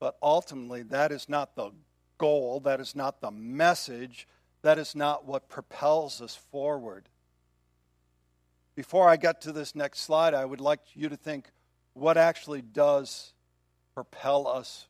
But 0.00 0.16
ultimately, 0.20 0.82
that 0.82 1.12
is 1.12 1.28
not 1.28 1.54
the 1.54 1.70
goal, 2.18 2.58
that 2.60 2.80
is 2.80 2.96
not 2.96 3.20
the 3.20 3.30
message, 3.30 4.26
that 4.62 4.78
is 4.78 4.94
not 4.94 5.26
what 5.26 5.48
propels 5.48 6.20
us 6.20 6.34
forward. 6.50 7.08
Before 8.74 9.08
I 9.08 9.16
get 9.16 9.40
to 9.42 9.52
this 9.52 9.74
next 9.74 10.00
slide, 10.00 10.34
I 10.34 10.44
would 10.44 10.60
like 10.60 10.80
you 10.94 11.08
to 11.08 11.16
think 11.16 11.50
what 11.94 12.16
actually 12.16 12.62
does 12.62 13.32
propel 13.94 14.46
us 14.46 14.86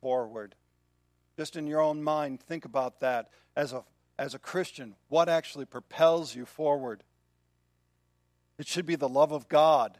forward. 0.00 0.54
Just 1.38 1.56
in 1.56 1.66
your 1.66 1.80
own 1.80 2.02
mind, 2.02 2.40
think 2.40 2.64
about 2.64 3.00
that. 3.00 3.30
As 3.56 3.72
a, 3.72 3.84
as 4.18 4.34
a 4.34 4.38
Christian, 4.38 4.94
what 5.08 5.28
actually 5.28 5.64
propels 5.64 6.34
you 6.34 6.44
forward? 6.44 7.02
It 8.58 8.66
should 8.66 8.86
be 8.86 8.96
the 8.96 9.08
love 9.08 9.32
of 9.32 9.48
God 9.48 9.98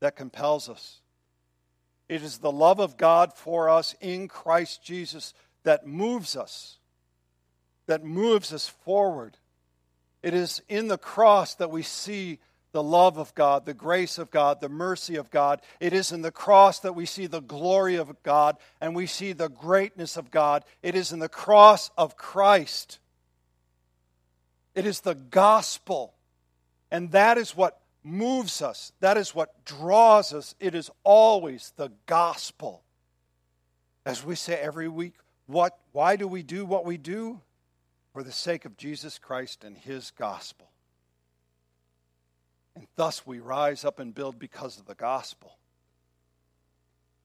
that 0.00 0.16
compels 0.16 0.68
us. 0.68 1.00
It 2.08 2.22
is 2.22 2.38
the 2.38 2.52
love 2.52 2.80
of 2.80 2.96
God 2.96 3.34
for 3.34 3.68
us 3.68 3.94
in 4.00 4.28
Christ 4.28 4.82
Jesus 4.82 5.34
that 5.64 5.86
moves 5.86 6.36
us, 6.36 6.77
that 7.88 8.04
moves 8.04 8.52
us 8.52 8.68
forward. 8.68 9.36
It 10.22 10.34
is 10.34 10.62
in 10.68 10.88
the 10.88 10.98
cross 10.98 11.54
that 11.56 11.70
we 11.70 11.82
see 11.82 12.38
the 12.72 12.82
love 12.82 13.16
of 13.16 13.34
God, 13.34 13.64
the 13.64 13.74
grace 13.74 14.18
of 14.18 14.30
God, 14.30 14.60
the 14.60 14.68
mercy 14.68 15.16
of 15.16 15.30
God. 15.30 15.60
It 15.80 15.92
is 15.92 16.12
in 16.12 16.22
the 16.22 16.30
cross 16.30 16.80
that 16.80 16.94
we 16.94 17.06
see 17.06 17.26
the 17.26 17.40
glory 17.40 17.96
of 17.96 18.22
God 18.22 18.56
and 18.80 18.94
we 18.94 19.06
see 19.06 19.32
the 19.32 19.48
greatness 19.48 20.16
of 20.16 20.30
God. 20.30 20.64
It 20.82 20.94
is 20.94 21.12
in 21.12 21.18
the 21.18 21.28
cross 21.28 21.90
of 21.96 22.16
Christ. 22.16 22.98
It 24.74 24.86
is 24.86 25.00
the 25.00 25.14
gospel. 25.14 26.14
And 26.90 27.10
that 27.12 27.38
is 27.38 27.56
what 27.56 27.80
moves 28.04 28.62
us, 28.62 28.92
that 29.00 29.16
is 29.16 29.34
what 29.34 29.64
draws 29.64 30.32
us. 30.32 30.54
It 30.60 30.74
is 30.74 30.90
always 31.04 31.72
the 31.76 31.90
gospel. 32.06 32.82
As 34.04 34.24
we 34.24 34.34
say 34.34 34.54
every 34.54 34.88
week, 34.88 35.14
what, 35.46 35.76
why 35.92 36.16
do 36.16 36.28
we 36.28 36.42
do 36.42 36.64
what 36.64 36.84
we 36.84 36.96
do? 36.96 37.40
For 38.18 38.24
the 38.24 38.32
sake 38.32 38.64
of 38.64 38.76
Jesus 38.76 39.16
Christ 39.16 39.62
and 39.62 39.78
his 39.78 40.10
gospel. 40.10 40.68
And 42.74 42.88
thus 42.96 43.24
we 43.24 43.38
rise 43.38 43.84
up 43.84 44.00
and 44.00 44.12
build 44.12 44.40
because 44.40 44.76
of 44.76 44.86
the 44.86 44.96
gospel. 44.96 45.56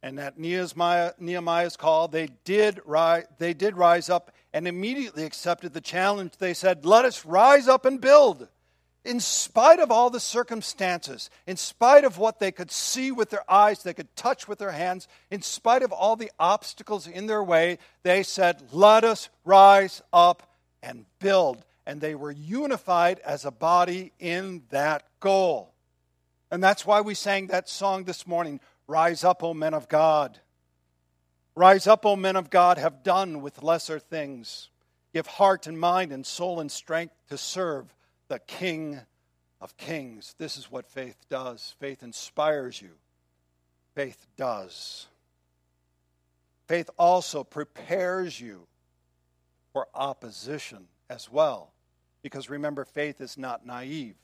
And 0.03 0.19
at 0.19 0.37
Nehemiah, 0.37 1.13
Nehemiah's 1.17 1.77
call, 1.77 2.09
they 2.09 2.27
did, 2.45 2.79
rise, 2.85 3.25
they 3.39 3.55
did 3.55 3.75
rise 3.75 4.07
up 4.07 4.35
and 4.53 4.67
immediately 4.67 5.23
accepted 5.23 5.73
the 5.73 5.81
challenge. 5.81 6.33
They 6.37 6.53
said, 6.53 6.85
Let 6.85 7.05
us 7.05 7.25
rise 7.25 7.67
up 7.67 7.85
and 7.85 7.99
build 7.99 8.47
in 9.03 9.19
spite 9.19 9.79
of 9.79 9.89
all 9.91 10.11
the 10.11 10.19
circumstances, 10.19 11.31
in 11.47 11.57
spite 11.57 12.05
of 12.05 12.19
what 12.19 12.39
they 12.39 12.51
could 12.51 12.69
see 12.69 13.11
with 13.11 13.31
their 13.31 13.51
eyes, 13.51 13.81
they 13.81 13.95
could 13.95 14.15
touch 14.15 14.47
with 14.47 14.59
their 14.59 14.71
hands, 14.71 15.07
in 15.31 15.41
spite 15.41 15.81
of 15.81 15.91
all 15.91 16.15
the 16.15 16.31
obstacles 16.39 17.07
in 17.07 17.25
their 17.25 17.43
way, 17.43 17.79
they 18.03 18.21
said, 18.21 18.61
Let 18.71 19.03
us 19.03 19.29
rise 19.43 20.03
up 20.13 20.52
and 20.83 21.05
build. 21.19 21.65
And 21.87 21.99
they 21.99 22.13
were 22.13 22.31
unified 22.31 23.19
as 23.25 23.45
a 23.45 23.51
body 23.51 24.11
in 24.19 24.63
that 24.69 25.03
goal. 25.19 25.73
And 26.51 26.63
that's 26.63 26.85
why 26.85 27.01
we 27.01 27.15
sang 27.15 27.47
that 27.47 27.67
song 27.67 28.03
this 28.03 28.27
morning 28.27 28.59
Rise 28.85 29.23
up, 29.23 29.43
O 29.43 29.53
men 29.53 29.73
of 29.73 29.87
God. 29.87 30.39
Rise 31.55 31.87
up, 31.87 32.05
O 32.05 32.15
men 32.15 32.35
of 32.35 32.49
God, 32.49 32.77
have 32.77 33.01
done 33.01 33.41
with 33.41 33.63
lesser 33.63 33.97
things. 33.97 34.69
Give 35.13 35.25
heart 35.25 35.67
and 35.67 35.79
mind 35.79 36.11
and 36.11 36.25
soul 36.25 36.59
and 36.59 36.71
strength 36.71 37.15
to 37.29 37.37
serve 37.37 37.93
the 38.27 38.39
King 38.39 38.99
of 39.61 39.77
Kings. 39.77 40.35
This 40.37 40.57
is 40.57 40.69
what 40.69 40.85
faith 40.85 41.15
does. 41.29 41.75
Faith 41.79 42.03
inspires 42.03 42.81
you, 42.81 42.91
faith 43.95 44.27
does. 44.35 45.07
Faith 46.67 46.89
also 46.97 47.43
prepares 47.43 48.39
you 48.39 48.67
for 49.73 49.87
opposition 49.93 50.87
as 51.09 51.29
well. 51.29 51.73
Because 52.21 52.49
remember, 52.49 52.85
faith 52.85 53.19
is 53.19 53.37
not 53.37 53.65
naive. 53.65 54.15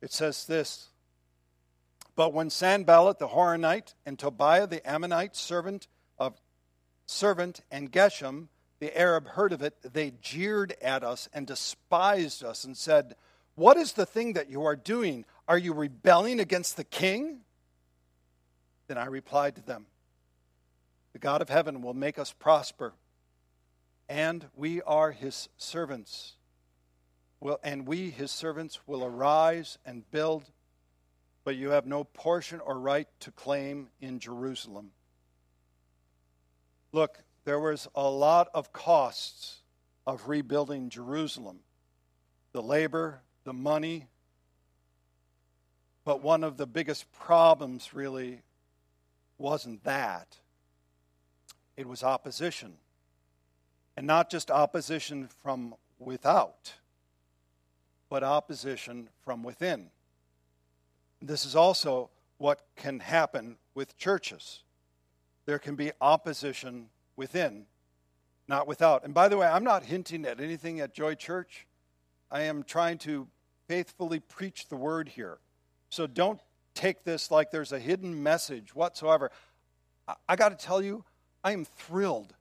It 0.00 0.12
says 0.12 0.46
this 0.46 0.90
But 2.14 2.32
when 2.32 2.50
Sanballat 2.50 3.18
the 3.18 3.28
Horonite 3.28 3.94
and 4.06 4.18
Tobiah 4.18 4.66
the 4.66 4.88
Ammonite 4.88 5.34
servant 5.34 5.88
of 6.18 6.40
servant 7.06 7.62
and 7.70 7.90
Geshem 7.90 8.48
the 8.78 8.96
Arab 8.98 9.28
heard 9.28 9.52
of 9.52 9.62
it, 9.62 9.76
they 9.92 10.12
jeered 10.20 10.74
at 10.82 11.04
us 11.04 11.28
and 11.32 11.46
despised 11.46 12.42
us 12.42 12.64
and 12.64 12.76
said, 12.76 13.14
What 13.54 13.76
is 13.76 13.92
the 13.92 14.04
thing 14.04 14.32
that 14.32 14.50
you 14.50 14.64
are 14.64 14.74
doing? 14.74 15.24
Are 15.46 15.58
you 15.58 15.72
rebelling 15.72 16.40
against 16.40 16.76
the 16.76 16.82
king? 16.82 17.42
Then 18.88 18.98
I 18.98 19.06
replied 19.06 19.54
to 19.54 19.62
them, 19.62 19.86
The 21.12 21.20
God 21.20 21.42
of 21.42 21.48
heaven 21.48 21.80
will 21.80 21.94
make 21.94 22.18
us 22.18 22.32
prosper, 22.32 22.94
and 24.12 24.46
we 24.54 24.82
are 24.82 25.10
his 25.10 25.48
servants. 25.56 26.34
Will, 27.40 27.58
and 27.64 27.86
we, 27.86 28.10
his 28.10 28.30
servants, 28.30 28.78
will 28.86 29.02
arise 29.02 29.78
and 29.86 30.08
build, 30.10 30.44
but 31.44 31.56
you 31.56 31.70
have 31.70 31.86
no 31.86 32.04
portion 32.04 32.60
or 32.60 32.78
right 32.78 33.08
to 33.20 33.30
claim 33.30 33.88
in 34.02 34.18
Jerusalem. 34.18 34.90
Look, 36.92 37.20
there 37.46 37.58
was 37.58 37.88
a 37.94 38.06
lot 38.06 38.50
of 38.52 38.70
costs 38.70 39.62
of 40.06 40.28
rebuilding 40.28 40.90
Jerusalem 40.90 41.60
the 42.52 42.62
labor, 42.62 43.22
the 43.44 43.54
money. 43.54 44.08
But 46.04 46.22
one 46.22 46.44
of 46.44 46.58
the 46.58 46.66
biggest 46.66 47.10
problems 47.12 47.94
really 47.94 48.42
wasn't 49.38 49.84
that, 49.84 50.36
it 51.78 51.88
was 51.88 52.02
opposition. 52.02 52.74
And 53.96 54.06
not 54.06 54.30
just 54.30 54.50
opposition 54.50 55.28
from 55.42 55.74
without, 55.98 56.72
but 58.08 58.22
opposition 58.22 59.08
from 59.24 59.42
within. 59.42 59.90
This 61.20 61.44
is 61.44 61.54
also 61.54 62.10
what 62.38 62.60
can 62.76 63.00
happen 63.00 63.56
with 63.74 63.96
churches. 63.96 64.62
There 65.46 65.58
can 65.58 65.76
be 65.76 65.92
opposition 66.00 66.88
within, 67.16 67.66
not 68.48 68.66
without. 68.66 69.04
And 69.04 69.14
by 69.14 69.28
the 69.28 69.36
way, 69.36 69.46
I'm 69.46 69.64
not 69.64 69.84
hinting 69.84 70.24
at 70.24 70.40
anything 70.40 70.80
at 70.80 70.94
Joy 70.94 71.14
Church. 71.14 71.66
I 72.30 72.42
am 72.42 72.62
trying 72.62 72.98
to 72.98 73.28
faithfully 73.68 74.20
preach 74.20 74.68
the 74.68 74.76
word 74.76 75.08
here. 75.08 75.38
So 75.90 76.06
don't 76.06 76.40
take 76.74 77.04
this 77.04 77.30
like 77.30 77.50
there's 77.50 77.72
a 77.72 77.78
hidden 77.78 78.22
message 78.22 78.74
whatsoever. 78.74 79.30
I, 80.08 80.14
I 80.30 80.36
got 80.36 80.58
to 80.58 80.66
tell 80.66 80.82
you, 80.82 81.04
I 81.44 81.52
am 81.52 81.64
thrilled. 81.64 82.34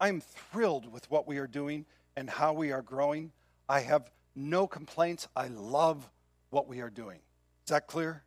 I 0.00 0.08
am 0.08 0.20
thrilled 0.20 0.90
with 0.90 1.10
what 1.10 1.26
we 1.26 1.38
are 1.38 1.46
doing 1.46 1.86
and 2.16 2.28
how 2.28 2.52
we 2.52 2.72
are 2.72 2.82
growing. 2.82 3.32
I 3.68 3.80
have 3.80 4.10
no 4.34 4.66
complaints. 4.66 5.28
I 5.34 5.48
love 5.48 6.08
what 6.50 6.68
we 6.68 6.80
are 6.80 6.90
doing. 6.90 7.18
Is 7.66 7.70
that 7.70 7.86
clear? 7.86 8.22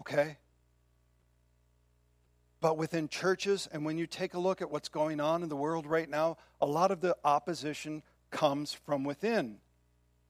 Okay? 0.00 0.36
But 2.60 2.76
within 2.76 3.08
churches, 3.08 3.68
and 3.70 3.84
when 3.84 3.98
you 3.98 4.06
take 4.06 4.34
a 4.34 4.38
look 4.38 4.60
at 4.60 4.70
what's 4.70 4.88
going 4.88 5.20
on 5.20 5.42
in 5.42 5.48
the 5.48 5.56
world 5.56 5.86
right 5.86 6.08
now, 6.08 6.36
a 6.60 6.66
lot 6.66 6.90
of 6.90 7.00
the 7.00 7.16
opposition 7.24 8.02
comes 8.30 8.72
from 8.72 9.04
within. 9.04 9.58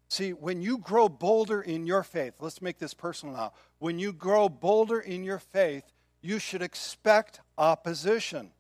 See, 0.09 0.33
when 0.33 0.63
you 0.63 0.79
grow 0.79 1.09
bolder 1.09 1.61
in 1.61 1.87
your 1.87 2.03
faith, 2.03 2.35
let's 2.41 2.63
make 2.63 2.79
this 2.79 2.95
personal 2.95 3.35
now. 3.35 3.53
When 3.79 3.99
you 3.99 4.13
grow 4.13 4.49
bolder 4.49 5.01
in 5.01 5.25
your 5.25 5.39
faith, 5.39 5.85
you 6.21 6.39
should 6.39 6.63
expect 6.63 7.41
opposition. 7.57 8.51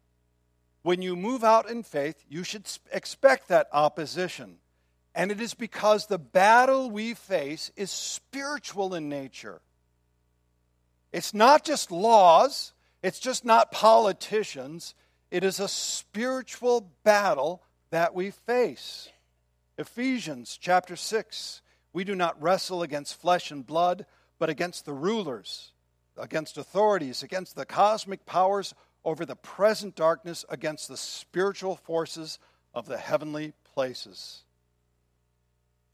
When 0.82 1.02
you 1.02 1.16
move 1.16 1.44
out 1.44 1.68
in 1.68 1.82
faith, 1.82 2.24
you 2.28 2.44
should 2.44 2.66
expect 2.92 3.48
that 3.48 3.68
opposition. 3.72 4.58
And 5.14 5.32
it 5.32 5.40
is 5.40 5.54
because 5.54 6.06
the 6.06 6.18
battle 6.18 6.90
we 6.90 7.14
face 7.14 7.72
is 7.76 7.90
spiritual 7.90 8.94
in 8.94 9.08
nature. 9.08 9.60
It's 11.12 11.34
not 11.34 11.64
just 11.64 11.90
laws, 11.90 12.72
it's 13.02 13.18
just 13.18 13.44
not 13.44 13.72
politicians, 13.72 14.94
it 15.30 15.44
is 15.44 15.60
a 15.60 15.68
spiritual 15.68 16.92
battle 17.02 17.62
that 17.90 18.14
we 18.14 18.30
face. 18.30 19.08
Ephesians 19.76 20.58
chapter 20.60 20.96
6 20.96 21.62
We 21.92 22.04
do 22.04 22.14
not 22.14 22.40
wrestle 22.40 22.82
against 22.82 23.20
flesh 23.20 23.50
and 23.50 23.66
blood, 23.66 24.06
but 24.38 24.50
against 24.50 24.84
the 24.84 24.92
rulers, 24.92 25.72
against 26.16 26.58
authorities, 26.58 27.22
against 27.22 27.56
the 27.56 27.66
cosmic 27.66 28.24
powers 28.26 28.74
over 29.08 29.24
the 29.24 29.36
present 29.36 29.96
darkness, 29.96 30.44
against 30.50 30.86
the 30.88 30.96
spiritual 30.96 31.76
forces 31.76 32.38
of 32.74 32.86
the 32.86 32.98
heavenly 32.98 33.54
places. 33.74 34.42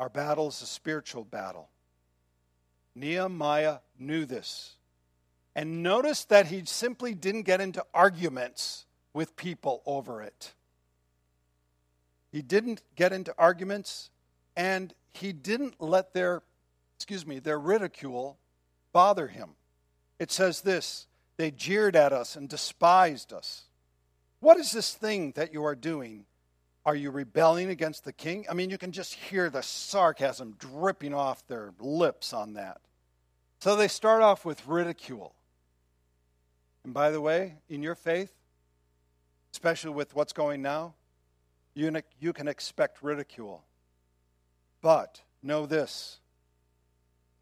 Our 0.01 0.09
battle 0.09 0.49
is 0.49 0.61
a 0.63 0.67
spiritual 0.67 1.25
battle. 1.25 1.69
Nehemiah 2.97 3.79
knew 3.99 4.27
this. 4.27 4.75
And 5.55 5.83
notice 5.83 6.25
that 6.25 6.49
he 6.49 6.65
simply 6.65 7.15
didn't 7.15 7.43
get 7.43 7.61
into 7.61 7.85
arguments 7.95 8.87
with 9.13 9.37
people 9.37 9.83
over 9.87 10.21
it. 10.21 10.53
He 12.33 12.43
didn't 12.43 12.83
get 12.97 13.13
into 13.13 13.33
arguments 13.39 14.11
and 14.57 14.93
he 15.13 15.33
didn't 15.33 15.81
let 15.81 16.13
their 16.15 16.43
excuse 16.97 17.25
me, 17.25 17.39
their 17.39 17.59
ridicule 17.59 18.39
bother 18.93 19.29
him. 19.29 19.51
It 20.19 20.33
says 20.33 20.63
this, 20.63 21.07
they 21.37 21.51
jeered 21.51 21.97
at 21.97 22.13
us 22.13 22.37
and 22.37 22.49
despised 22.49 23.33
us. 23.33 23.65
What 24.41 24.59
is 24.59 24.73
this 24.73 24.95
thing 24.95 25.33
that 25.37 25.53
you 25.53 25.65
are 25.65 25.75
doing? 25.75 26.27
Are 26.87 26.95
you 26.95 27.11
rebelling 27.11 27.71
against 27.71 28.05
the 28.05 28.13
king? 28.13 28.45
I 28.51 28.55
mean, 28.55 28.71
you 28.71 28.79
can 28.79 28.93
just 28.93 29.15
hear 29.15 29.49
the 29.49 29.63
sarcasm 29.63 30.57
dripping 30.59 31.15
off 31.15 31.47
their 31.47 31.73
lips 31.81 32.33
on 32.33 32.55
that. 32.55 32.81
So 33.61 33.75
they 33.75 33.89
start 33.89 34.23
off 34.23 34.45
with 34.45 34.67
ridicule. 34.67 35.35
And 36.85 36.93
by 36.93 37.11
the 37.11 37.21
way, 37.21 37.55
in 37.71 37.83
your 37.83 37.95
faith, 37.95 38.33
especially 39.53 39.93
with 39.93 40.15
what's 40.15 40.35
going 40.35 40.61
now, 40.61 40.95
you, 41.75 41.91
you 42.21 42.33
can 42.35 42.47
expect 42.47 43.03
ridicule. 43.03 43.65
But 44.83 45.23
know 45.43 45.65
this 45.65 46.19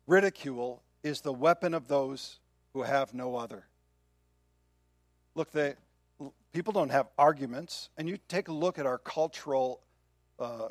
ridicule 0.06 0.82
is 1.02 1.22
the 1.22 1.32
weapon 1.32 1.74
of 1.74 1.88
those 1.88 2.38
who 2.72 2.82
have 2.82 3.12
no 3.12 3.34
other. 3.34 3.64
Look, 5.34 5.50
they, 5.52 5.74
people 6.52 6.72
don't 6.72 6.90
have 6.90 7.08
arguments. 7.18 7.88
And 7.96 8.08
you 8.08 8.18
take 8.28 8.48
a 8.48 8.52
look 8.52 8.78
at 8.78 8.86
our 8.86 8.98
cultural 8.98 9.80
uh, 10.38 10.68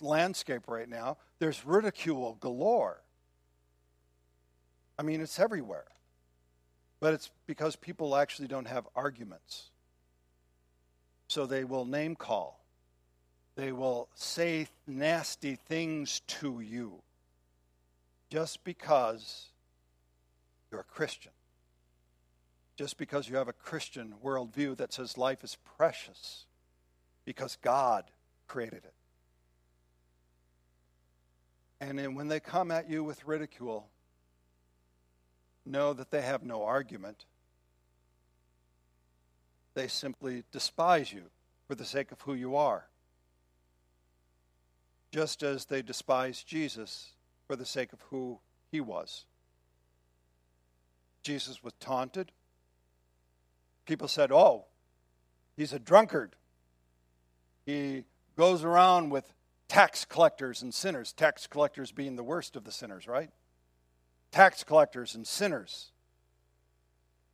landscape 0.00 0.62
right 0.66 0.88
now, 0.88 1.16
there's 1.38 1.64
ridicule 1.64 2.36
galore. 2.40 3.02
I 4.98 5.02
mean, 5.02 5.20
it's 5.20 5.38
everywhere. 5.38 5.86
But 7.00 7.14
it's 7.14 7.30
because 7.46 7.76
people 7.76 8.16
actually 8.16 8.48
don't 8.48 8.66
have 8.66 8.86
arguments. 8.96 9.70
So 11.28 11.46
they 11.46 11.64
will 11.64 11.84
name 11.84 12.16
call, 12.16 12.64
they 13.54 13.72
will 13.72 14.08
say 14.14 14.68
nasty 14.86 15.56
things 15.56 16.20
to 16.26 16.60
you 16.60 17.02
just 18.30 18.64
because 18.64 19.46
you're 20.70 20.80
a 20.80 20.84
Christian. 20.84 21.32
Just 22.78 22.96
because 22.96 23.28
you 23.28 23.34
have 23.34 23.48
a 23.48 23.52
Christian 23.52 24.14
worldview 24.24 24.76
that 24.76 24.92
says 24.92 25.18
life 25.18 25.42
is 25.42 25.58
precious 25.76 26.46
because 27.24 27.58
God 27.60 28.04
created 28.46 28.84
it. 28.84 28.94
And 31.80 31.98
then 31.98 32.14
when 32.14 32.28
they 32.28 32.38
come 32.38 32.70
at 32.70 32.88
you 32.88 33.02
with 33.02 33.26
ridicule, 33.26 33.88
know 35.66 35.92
that 35.92 36.12
they 36.12 36.22
have 36.22 36.44
no 36.44 36.62
argument. 36.62 37.24
They 39.74 39.88
simply 39.88 40.44
despise 40.52 41.12
you 41.12 41.24
for 41.66 41.74
the 41.74 41.84
sake 41.84 42.12
of 42.12 42.20
who 42.20 42.34
you 42.34 42.54
are. 42.54 42.86
Just 45.10 45.42
as 45.42 45.64
they 45.64 45.82
despise 45.82 46.44
Jesus 46.44 47.08
for 47.48 47.56
the 47.56 47.66
sake 47.66 47.92
of 47.92 48.00
who 48.10 48.38
he 48.70 48.80
was. 48.80 49.24
Jesus 51.24 51.64
was 51.64 51.72
taunted. 51.80 52.30
People 53.88 54.06
said, 54.06 54.30
Oh, 54.30 54.66
he's 55.56 55.72
a 55.72 55.80
drunkard. 55.80 56.36
He 57.66 58.04
goes 58.36 58.62
around 58.62 59.10
with 59.10 59.34
tax 59.66 60.04
collectors 60.04 60.62
and 60.62 60.72
sinners, 60.72 61.12
tax 61.12 61.48
collectors 61.48 61.90
being 61.90 62.14
the 62.14 62.22
worst 62.22 62.54
of 62.54 62.62
the 62.62 62.70
sinners, 62.70 63.08
right? 63.08 63.30
tax 64.30 64.64
collectors 64.64 65.14
and 65.14 65.26
sinners. 65.26 65.92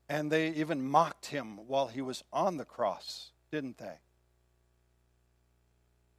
And 0.09 0.31
they 0.31 0.51
even 0.51 0.87
mocked 0.87 1.27
him 1.27 1.67
while 1.67 1.87
he 1.87 2.03
was 2.03 2.23
on 2.33 2.57
the 2.57 2.65
cross, 2.65 3.31
didn't 3.51 3.79
they? 3.79 3.99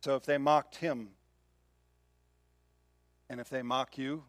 So 0.02 0.16
if 0.16 0.24
they 0.24 0.38
mocked 0.38 0.78
him, 0.78 1.10
and 3.30 3.40
if 3.40 3.50
they 3.50 3.62
mock 3.62 3.98
you, 3.98 4.24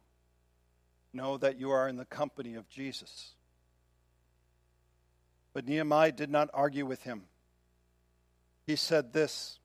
know 1.12 1.36
that 1.38 1.58
you 1.58 1.70
are 1.70 1.88
in 1.88 1.96
the 1.96 2.04
company 2.04 2.54
of 2.54 2.68
Jesus. 2.68 3.35
But 5.56 5.66
Nehemiah 5.66 6.12
did 6.12 6.28
not 6.28 6.50
argue 6.52 6.84
with 6.84 7.04
him. 7.04 7.22
He 8.66 8.76
said 8.76 9.14
this 9.14 9.58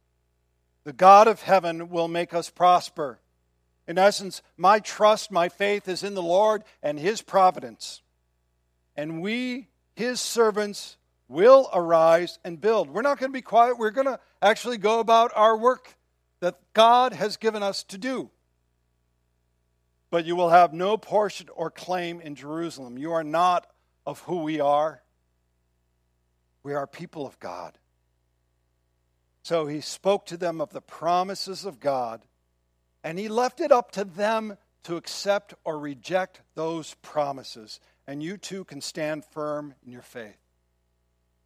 The 0.86 0.93
God 0.93 1.27
of 1.27 1.41
heaven 1.41 1.89
will 1.89 2.08
make 2.08 2.34
us 2.34 2.49
prosper 2.49 3.19
in 3.91 3.97
essence, 3.97 4.41
my 4.56 4.80
trust, 4.80 5.32
my 5.32 5.49
faith 5.49 5.89
is 5.89 6.01
in 6.01 6.13
the 6.13 6.23
Lord 6.23 6.63
and 6.82 6.97
His 6.97 7.21
providence. 7.21 8.01
And 8.95 9.21
we, 9.21 9.67
His 9.93 10.21
servants, 10.21 10.95
will 11.27 11.69
arise 11.73 12.39
and 12.45 12.62
build. 12.62 12.89
We're 12.89 13.01
not 13.01 13.19
going 13.19 13.34
to 13.34 13.38
be 13.38 13.41
quiet. 13.41 13.77
We're 13.77 13.91
going 13.91 14.08
to 14.08 14.17
actually 14.41 14.77
go 14.77 15.01
about 15.01 15.34
our 15.36 15.58
work 15.58 15.97
that 16.39 16.58
God 16.73 17.12
has 17.12 17.36
given 17.36 17.63
us 17.63 17.84
to 17.84 17.97
do. 17.97 18.30
But 20.10 20.23
you 20.23 20.38
will 20.38 20.51
have 20.51 20.71
no 20.71 20.95
portion 20.95 21.49
or 21.54 21.69
claim 21.69 22.21
in 22.21 22.36
Jerusalem. 22.36 22.97
You 22.97 23.12
are 23.12 23.25
not 23.25 23.67
of 24.06 24.21
who 24.21 24.43
we 24.43 24.62
are. 24.62 25.01
We 26.63 26.74
are 26.74 26.88
people 26.88 27.26
of 27.26 27.39
God. 27.39 27.78
So 29.43 29.65
he 29.65 29.82
spoke 29.82 30.26
to 30.28 30.38
them 30.38 30.62
of 30.62 30.71
the 30.71 30.82
promises 30.82 31.65
of 31.65 31.80
God 31.80 32.21
and 33.04 33.17
he 33.17 33.28
left 33.28 33.60
it 33.60 33.71
up 33.71 33.91
to 33.91 34.04
them 34.04 34.58
to 34.84 34.95
accept 34.95 35.54
or 35.63 35.80
reject 35.80 36.41
those 36.56 36.95
promises. 37.02 37.80
And 38.08 38.21
you 38.21 38.38
too 38.38 38.63
can 38.63 38.82
stand 38.82 39.26
firm 39.26 39.76
in 39.86 39.91
your 39.91 40.02
faith. 40.02 40.38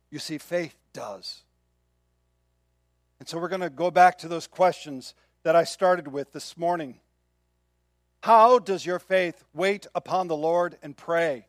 You 0.09 0.19
see, 0.19 0.37
faith 0.37 0.75
does. 0.93 1.43
And 3.19 3.27
so 3.27 3.37
we're 3.37 3.47
going 3.47 3.61
to 3.61 3.69
go 3.69 3.91
back 3.91 4.17
to 4.19 4.27
those 4.27 4.47
questions 4.47 5.13
that 5.43 5.55
I 5.55 5.63
started 5.63 6.07
with 6.07 6.33
this 6.33 6.57
morning. 6.57 6.99
How 8.23 8.59
does 8.59 8.85
your 8.85 8.99
faith 8.99 9.43
wait 9.53 9.87
upon 9.93 10.27
the 10.27 10.35
Lord 10.35 10.77
and 10.81 10.97
pray? 10.97 11.47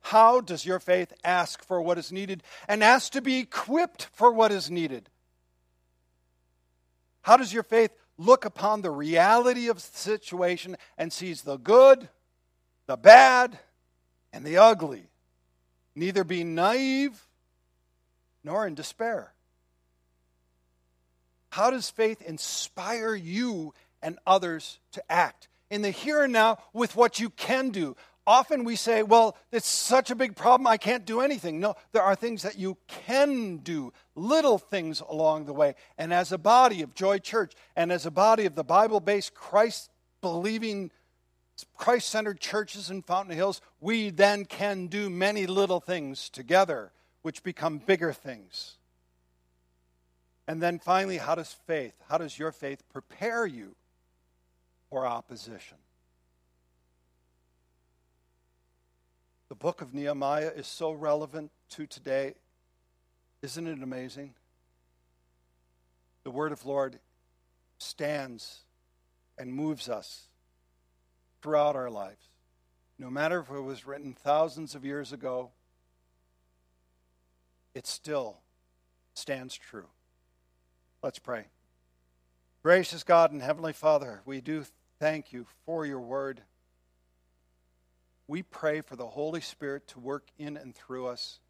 How 0.00 0.40
does 0.40 0.64
your 0.64 0.80
faith 0.80 1.12
ask 1.22 1.62
for 1.64 1.80
what 1.80 1.98
is 1.98 2.10
needed 2.10 2.42
and 2.66 2.82
ask 2.82 3.12
to 3.12 3.20
be 3.20 3.38
equipped 3.38 4.08
for 4.12 4.32
what 4.32 4.52
is 4.52 4.70
needed? 4.70 5.08
How 7.22 7.36
does 7.36 7.52
your 7.52 7.62
faith 7.62 7.92
look 8.20 8.44
upon 8.44 8.82
the 8.82 8.90
reality 8.90 9.68
of 9.68 9.76
the 9.76 9.98
situation 9.98 10.76
and 10.98 11.12
sees 11.12 11.42
the 11.42 11.56
good, 11.56 12.08
the 12.86 12.96
bad, 12.96 13.58
and 14.32 14.44
the 14.44 14.58
ugly, 14.58 15.04
neither 15.94 16.22
being 16.22 16.54
naive 16.54 17.26
nor 18.44 18.66
in 18.66 18.74
despair. 18.74 19.32
How 21.50 21.70
does 21.70 21.90
faith 21.90 22.22
inspire 22.22 23.14
you 23.14 23.74
and 24.02 24.18
others 24.26 24.78
to 24.92 25.02
act 25.10 25.48
in 25.68 25.82
the 25.82 25.90
here 25.90 26.22
and 26.22 26.32
now 26.32 26.58
with 26.72 26.94
what 26.94 27.18
you 27.18 27.30
can 27.30 27.70
do? 27.70 27.96
Often 28.26 28.64
we 28.64 28.76
say, 28.76 29.02
well, 29.02 29.36
it's 29.50 29.66
such 29.66 30.10
a 30.10 30.14
big 30.14 30.36
problem, 30.36 30.66
I 30.66 30.76
can't 30.76 31.04
do 31.04 31.20
anything. 31.20 31.58
No, 31.58 31.74
there 31.92 32.02
are 32.02 32.14
things 32.14 32.42
that 32.42 32.58
you 32.58 32.76
can 32.86 33.56
do, 33.58 33.92
little 34.14 34.58
things 34.58 35.00
along 35.00 35.46
the 35.46 35.52
way. 35.52 35.74
And 35.96 36.12
as 36.12 36.30
a 36.30 36.38
body 36.38 36.82
of 36.82 36.94
Joy 36.94 37.18
Church 37.18 37.54
and 37.74 37.90
as 37.90 38.06
a 38.06 38.10
body 38.10 38.46
of 38.46 38.54
the 38.54 38.64
Bible 38.64 39.00
based, 39.00 39.34
Christ 39.34 39.90
believing, 40.20 40.90
Christ 41.76 42.10
centered 42.10 42.40
churches 42.40 42.90
in 42.90 43.02
Fountain 43.02 43.34
Hills, 43.34 43.62
we 43.80 44.10
then 44.10 44.44
can 44.44 44.86
do 44.86 45.08
many 45.08 45.46
little 45.46 45.80
things 45.80 46.28
together, 46.28 46.92
which 47.22 47.42
become 47.42 47.78
bigger 47.78 48.12
things. 48.12 48.76
And 50.46 50.62
then 50.62 50.78
finally, 50.78 51.18
how 51.18 51.36
does 51.36 51.52
faith, 51.66 51.94
how 52.08 52.18
does 52.18 52.38
your 52.38 52.52
faith 52.52 52.82
prepare 52.92 53.46
you 53.46 53.76
for 54.90 55.06
opposition? 55.06 55.78
The 59.50 59.56
book 59.56 59.82
of 59.82 59.92
Nehemiah 59.92 60.52
is 60.54 60.68
so 60.68 60.92
relevant 60.92 61.50
to 61.70 61.84
today. 61.84 62.34
Isn't 63.42 63.66
it 63.66 63.82
amazing? 63.82 64.34
The 66.22 66.30
word 66.30 66.52
of 66.52 66.64
Lord 66.64 67.00
stands 67.76 68.60
and 69.36 69.52
moves 69.52 69.88
us 69.88 70.28
throughout 71.42 71.74
our 71.74 71.90
lives. 71.90 72.28
No 72.96 73.10
matter 73.10 73.40
if 73.40 73.50
it 73.50 73.60
was 73.60 73.88
written 73.88 74.14
thousands 74.14 74.76
of 74.76 74.84
years 74.84 75.12
ago, 75.12 75.50
it 77.74 77.88
still 77.88 78.38
stands 79.14 79.56
true. 79.56 79.88
Let's 81.02 81.18
pray. 81.18 81.46
Gracious 82.62 83.02
God 83.02 83.32
and 83.32 83.42
Heavenly 83.42 83.72
Father, 83.72 84.20
we 84.24 84.40
do 84.40 84.64
thank 85.00 85.32
you 85.32 85.44
for 85.66 85.84
your 85.84 86.00
word 86.00 86.42
we 88.30 88.44
pray 88.44 88.80
for 88.80 88.94
the 88.94 89.08
Holy 89.08 89.40
Spirit 89.40 89.88
to 89.88 89.98
work 89.98 90.28
in 90.38 90.56
and 90.56 90.72
through 90.72 91.08
us, 91.08 91.40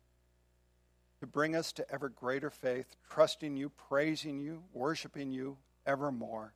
to 1.21 1.27
bring 1.27 1.55
us 1.55 1.73
to 1.73 1.85
ever 1.93 2.09
greater 2.09 2.49
faith, 2.49 2.97
trusting 3.11 3.55
you, 3.55 3.69
praising 3.69 4.41
you, 4.41 4.63
worshiping 4.73 5.31
you 5.31 5.59
evermore. 5.87 6.55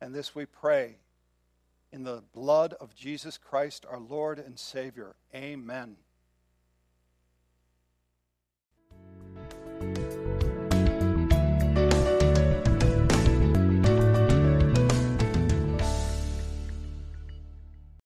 And 0.00 0.12
this 0.12 0.34
we 0.34 0.46
pray 0.46 0.96
in 1.92 2.02
the 2.02 2.24
blood 2.34 2.74
of 2.80 2.92
Jesus 2.96 3.38
Christ, 3.38 3.86
our 3.88 4.00
Lord 4.00 4.40
and 4.40 4.58
Savior. 4.58 5.14
Amen. 5.32 5.94